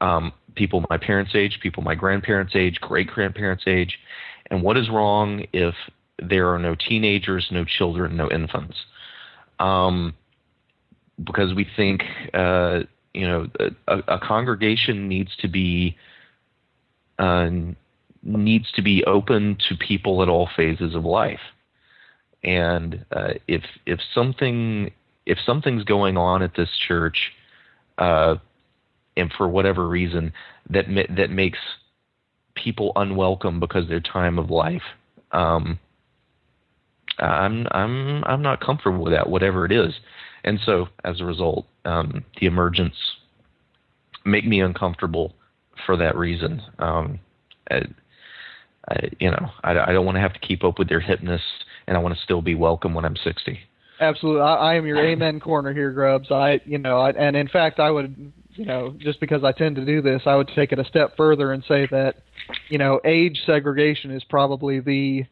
[0.00, 3.98] um, people my parents age people my grandparents age great grandparents age
[4.50, 5.74] and what is wrong if
[6.18, 8.76] there are no teenagers no children no infants
[9.58, 10.14] um,
[11.22, 12.80] because we think uh,
[13.14, 13.48] you know
[13.88, 15.96] a, a congregation needs to be
[17.18, 17.48] uh,
[18.22, 21.40] needs to be open to people at all phases of life.
[22.42, 24.90] And uh, if if something
[25.26, 27.32] if something's going on at this church
[27.98, 28.36] uh,
[29.16, 30.32] and for whatever reason
[30.68, 31.58] that ma- that makes
[32.54, 34.82] people unwelcome because their time of life
[35.32, 35.78] um,
[37.18, 39.94] I'm I'm I'm not comfortable with that whatever it is.
[40.44, 42.94] And so as a result um, the emergence
[44.24, 45.34] make me uncomfortable
[45.86, 47.18] for that reason um,
[47.70, 47.82] I,
[48.88, 51.40] I, you know I, I don't want to have to keep up with their hipness
[51.86, 53.58] and I want to still be welcome when I'm 60
[54.00, 56.30] Absolutely, I, I am your amen corner here, Grubbs.
[56.30, 59.76] I, you know, I, and in fact, I would, you know, just because I tend
[59.76, 62.16] to do this, I would take it a step further and say that,
[62.68, 65.24] you know, age segregation is probably the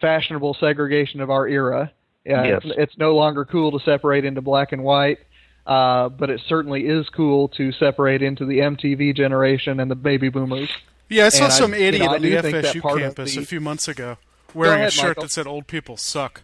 [0.00, 1.92] fashionable segregation of our era.
[2.28, 2.60] Uh, Yes.
[2.64, 5.18] it's, it's no longer cool to separate into black and white,
[5.66, 10.28] uh, but it certainly is cool to separate into the MTV generation and the baby
[10.28, 10.70] boomers.
[11.08, 12.98] Yeah, I saw And I- some you know, idiot on the do think that FSU
[12.98, 14.16] campus the- a few months ago
[14.54, 15.22] wearing a shirt Michael.
[15.24, 16.42] that said "Old people suck."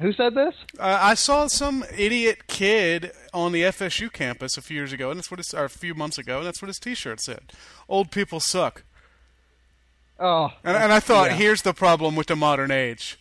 [0.00, 0.54] Who said this?
[0.78, 5.18] Uh, I saw some idiot kid on the FSU campus a few years ago, and
[5.18, 7.52] that's what his, or a few months ago, and that's what his T-shirt said:
[7.88, 8.84] "Old people suck."
[10.18, 11.36] Oh, And, and I thought, yeah.
[11.36, 13.18] here's the problem with the modern age.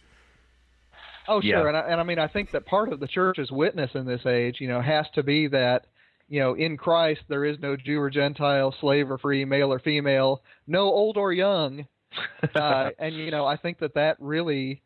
[1.32, 1.60] Oh, Yeah.
[1.60, 4.06] sure, and I, and I mean, I think that part of the church's witness in
[4.06, 5.88] this age, you know, has to be that,
[6.28, 9.80] you know, in Christ there is no Jew or Gentile, slave or free, male or
[9.80, 11.88] female, no old or young,
[12.56, 14.82] uh, and you know, I think that that really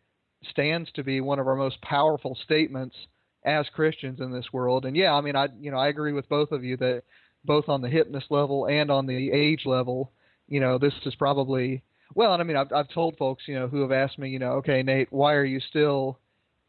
[0.51, 2.95] stands to be one of our most powerful statements
[3.43, 4.85] as Christians in this world.
[4.85, 7.03] And yeah, I mean, I you know, I agree with both of you that
[7.43, 10.11] both on the hipness level and on the age level,
[10.47, 11.81] you know, this is probably
[12.13, 14.37] well, and I mean, I've I've told folks, you know, who have asked me, you
[14.37, 16.19] know, okay, Nate, why are you still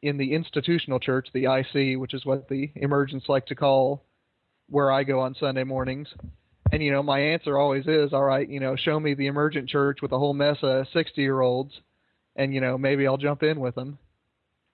[0.02, 4.04] in the institutional church, the IC, which is what the emergents like to call
[4.68, 6.08] where I go on Sunday mornings.
[6.72, 9.68] And you know, my answer always is, all right, you know, show me the emergent
[9.68, 11.72] church with a whole mess of 60-year-olds
[12.36, 13.98] and you know, maybe I'll jump in with them.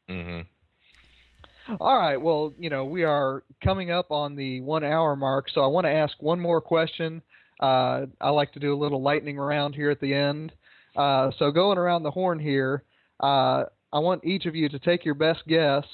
[0.08, 1.76] Mm-hmm.
[1.80, 5.62] All right, well, you know, we are coming up on the 1 hour mark, so
[5.62, 7.22] I want to ask one more question.
[7.60, 10.52] Uh, I like to do a little lightning round here at the end.
[10.96, 12.82] Uh, so going around the horn here,
[13.20, 15.84] uh, I want each of you to take your best guess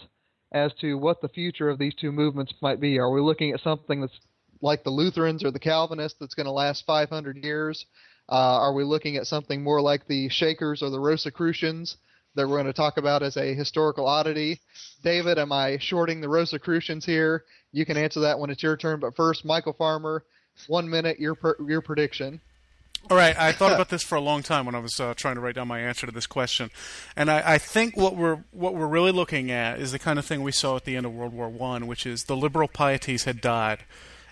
[0.52, 2.98] as to what the future of these two movements might be.
[2.98, 4.18] Are we looking at something that's
[4.60, 7.84] like the Lutherans or the Calvinists that's going to last 500 years?
[8.28, 11.96] Uh, are we looking at something more like the Shakers or the Rosicrucians
[12.34, 14.60] that we're going to talk about as a historical oddity?
[15.02, 17.44] David, am I shorting the Rosicrucians here?
[17.72, 19.00] You can answer that when it's your turn.
[19.00, 20.24] But first, Michael Farmer,
[20.66, 22.40] one minute, your per- your prediction.
[23.10, 25.36] All right, I thought about this for a long time when I was uh, trying
[25.36, 26.70] to write down my answer to this question,
[27.16, 30.26] and I, I think what we're what we're really looking at is the kind of
[30.26, 33.24] thing we saw at the end of World War One, which is the liberal pieties
[33.24, 33.84] had died,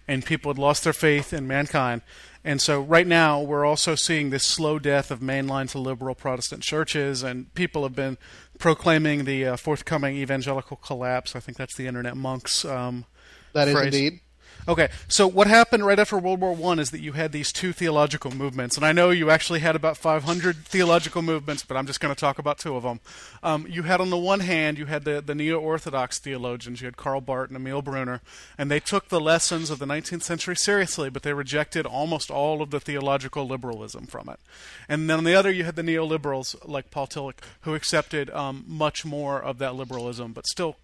[0.07, 2.03] and people had lost their faith in mankind,
[2.45, 6.63] and so right now we're also seeing this slow death of mainline to liberal Protestant
[6.63, 8.19] churches, and people have been
[8.59, 11.35] proclaiming the uh, forthcoming evangelical collapse.
[11.35, 12.63] I think that's the internet monks.
[12.65, 13.07] Um,
[13.55, 13.87] That is phrase.
[13.87, 14.21] indeed.
[14.69, 17.73] Okay, so what happened right after World War One is that you had these two
[17.73, 22.01] theological movements, and I know you actually had about 500 theological movements, but I'm just
[22.01, 22.99] going to talk about two of them.
[23.45, 26.97] Um, you had on the one hand, you had the, the neo-Orthodox theologians, you had
[26.97, 28.23] Karl Barth and Emil Brunner,
[28.59, 32.61] and they took the lessons of the 19th century seriously, but they rejected almost all
[32.61, 34.41] of the theological liberalism from it.
[34.89, 38.65] And then on the other, you had the neoliberals like Paul Tillich, who accepted um,
[38.67, 40.75] much more of that liberalism, but still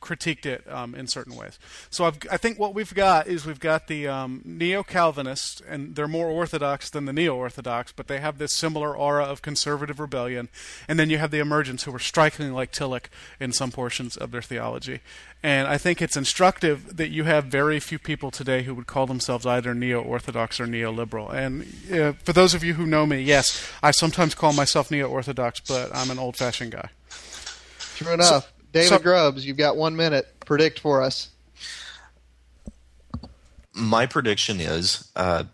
[0.00, 1.58] critiqued it um, in certain ways.
[1.90, 6.08] So I've, I think what we've got is we've got the um, neo-Calvinists, and they're
[6.08, 10.48] more orthodox than the neo-orthodox, but they have this similar aura of conservative rebellion.
[10.88, 13.06] And then you have the emergents, who are strikingly like Tillich
[13.38, 15.00] in some portions of their theology.
[15.42, 19.06] And I think it's instructive that you have very few people today who would call
[19.06, 21.32] themselves either neo-orthodox or neoliberal.
[21.32, 25.60] And uh, for those of you who know me, yes, I sometimes call myself neo-orthodox,
[25.60, 26.90] but I'm an old-fashioned guy.
[27.96, 28.52] True enough.
[28.72, 30.26] David so- Grubbs, you've got one minute.
[30.40, 31.28] Predict for us.
[33.72, 35.44] my prediction is uh,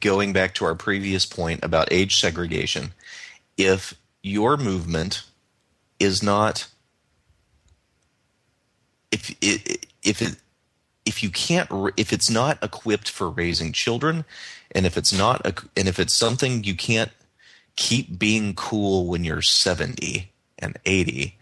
[0.00, 2.92] going back to our previous point about age segregation
[3.56, 5.22] if your movement
[5.98, 6.66] is not
[9.10, 10.36] if it if it
[11.04, 14.24] if you can't if it's not equipped for raising children
[14.72, 15.44] and if it's not
[15.76, 17.10] and if it's something you can't
[17.76, 21.38] keep being cool when you're 70 and 80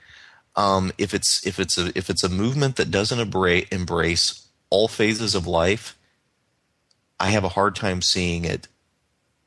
[0.59, 5.35] um, if it's if it's a if it's a movement that doesn't embrace all phases
[5.35, 5.99] of life
[7.21, 8.69] I have a hard time seeing it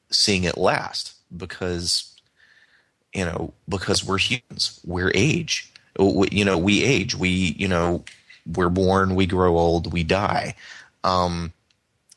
[0.09, 2.13] seeing it last because
[3.13, 4.79] you know because we're humans.
[4.85, 5.71] We're age.
[5.97, 7.15] We, you know we age.
[7.15, 8.03] We you know
[8.45, 10.55] we're born we grow old we die.
[11.03, 11.53] Um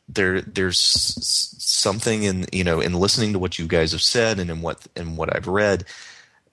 [0.09, 4.51] there there's something in you know in listening to what you guys have said and
[4.51, 5.85] in what in what I've read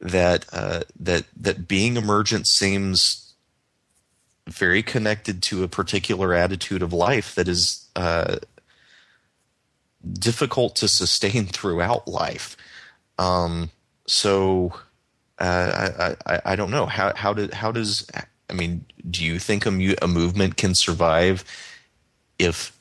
[0.01, 3.33] that uh, that that being emergent seems
[4.47, 8.37] very connected to a particular attitude of life that is uh,
[10.13, 12.57] difficult to sustain throughout life.
[13.19, 13.69] Um,
[14.07, 14.73] so
[15.39, 18.09] uh, I, I I don't know how how did how does
[18.49, 21.43] I mean do you think a, mu- a movement can survive
[22.39, 22.75] if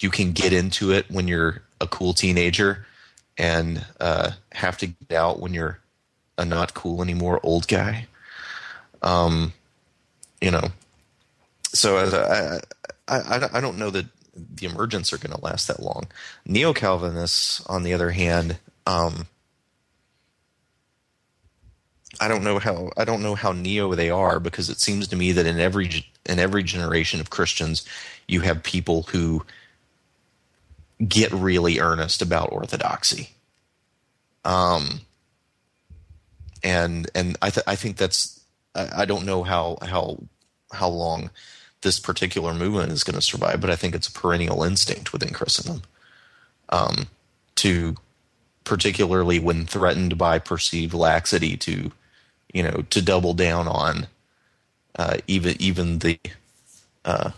[0.00, 2.86] you can get into it when you're a cool teenager
[3.36, 5.78] and uh, have to get out when you're
[6.38, 8.06] a not cool anymore old guy?
[9.02, 9.52] Um,
[10.40, 10.68] you know,
[11.72, 12.60] so I,
[13.08, 16.06] I, I, I don't know that the emergents are going to last that long.
[16.46, 19.26] Neo Calvinists, on the other hand, um,
[22.20, 25.16] I don't know how I don't know how neo they are because it seems to
[25.16, 27.86] me that in every in every generation of Christians,
[28.26, 29.44] you have people who
[31.06, 33.30] get really earnest about orthodoxy.
[34.44, 35.02] Um,
[36.62, 38.40] and and I th- I think that's
[38.74, 40.18] I, I don't know how how
[40.72, 41.30] how long
[41.82, 45.32] this particular movement is going to survive, but I think it's a perennial instinct within
[45.32, 45.82] Christendom.
[46.70, 47.06] Um,
[47.56, 47.96] to
[48.64, 51.90] particularly when threatened by perceived laxity to
[52.52, 54.06] you know to double down on
[54.98, 56.18] uh, even even the
[57.04, 57.30] uh,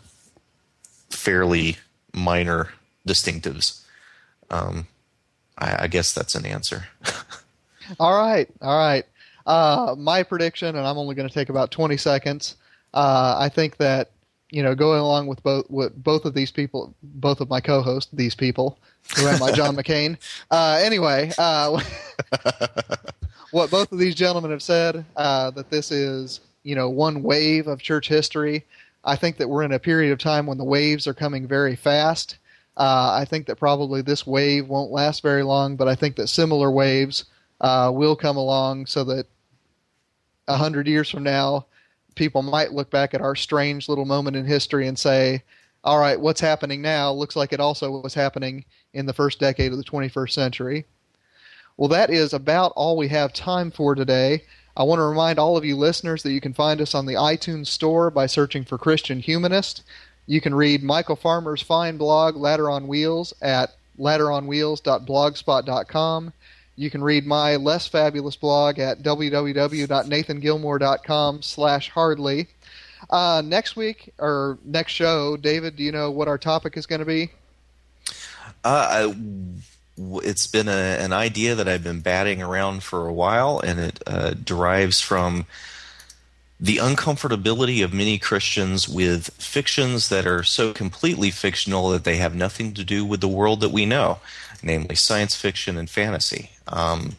[1.10, 1.76] fairly
[2.12, 2.70] minor
[3.06, 3.82] distinctives.
[4.50, 4.86] Um,
[5.58, 6.88] I, I guess that's an answer.
[7.98, 9.04] All right, all right.
[9.50, 12.54] Uh, my prediction, and I'm only going to take about 20 seconds.
[12.94, 14.12] Uh, I think that
[14.50, 18.10] you know, going along with both what both of these people, both of my co-hosts,
[18.12, 18.78] these people,
[19.16, 20.18] who am I, John McCain.
[20.50, 21.80] Uh, anyway, uh,
[23.50, 27.66] what both of these gentlemen have said uh, that this is you know one wave
[27.66, 28.64] of church history.
[29.04, 31.74] I think that we're in a period of time when the waves are coming very
[31.74, 32.36] fast.
[32.76, 36.28] Uh, I think that probably this wave won't last very long, but I think that
[36.28, 37.24] similar waves
[37.60, 39.26] uh, will come along so that
[40.50, 41.66] a hundred years from now,
[42.14, 45.42] people might look back at our strange little moment in history and say,
[45.84, 49.70] all right, what's happening now looks like it also was happening in the first decade
[49.72, 50.84] of the 21st century.
[51.76, 54.42] Well, that is about all we have time for today.
[54.76, 57.14] I want to remind all of you listeners that you can find us on the
[57.14, 59.84] iTunes Store by searching for Christian Humanist.
[60.26, 66.32] You can read Michael Farmer's fine blog, Ladder on Wheels, at ladderonwheels.blogspot.com.
[66.76, 72.48] You can read my less fabulous blog at www.nathangilmour.com slash hardly.
[73.08, 77.00] Uh, next week, or next show, David, do you know what our topic is going
[77.00, 77.30] to be?
[78.62, 79.12] Uh,
[79.96, 84.02] it's been a, an idea that I've been batting around for a while, and it
[84.06, 85.46] uh, derives from
[86.58, 92.34] the uncomfortability of many Christians with fictions that are so completely fictional that they have
[92.34, 94.18] nothing to do with the world that we know,
[94.62, 96.50] namely science fiction and fantasy.
[96.70, 97.16] Um,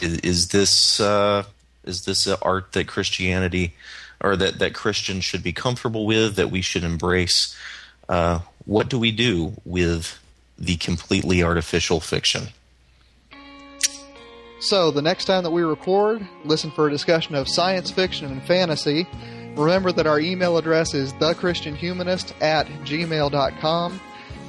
[0.00, 1.44] is, is this uh,
[1.84, 3.74] is this art that Christianity
[4.20, 7.54] or that, that Christians should be comfortable with, that we should embrace
[8.08, 10.18] uh, what do we do with
[10.58, 12.48] the completely artificial fiction?
[14.60, 18.42] So, the next time that we record, listen for a discussion of science fiction and
[18.44, 19.06] fantasy.
[19.56, 24.00] Remember that our email address is thechristianhumanist at gmail.com.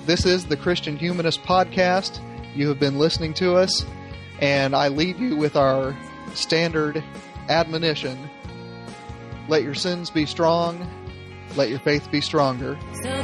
[0.05, 2.19] This is the Christian Humanist Podcast.
[2.55, 3.85] You have been listening to us,
[4.39, 5.95] and I leave you with our
[6.33, 7.03] standard
[7.49, 8.17] admonition
[9.47, 10.87] let your sins be strong,
[11.55, 12.77] let your faith be stronger.
[13.03, 13.21] So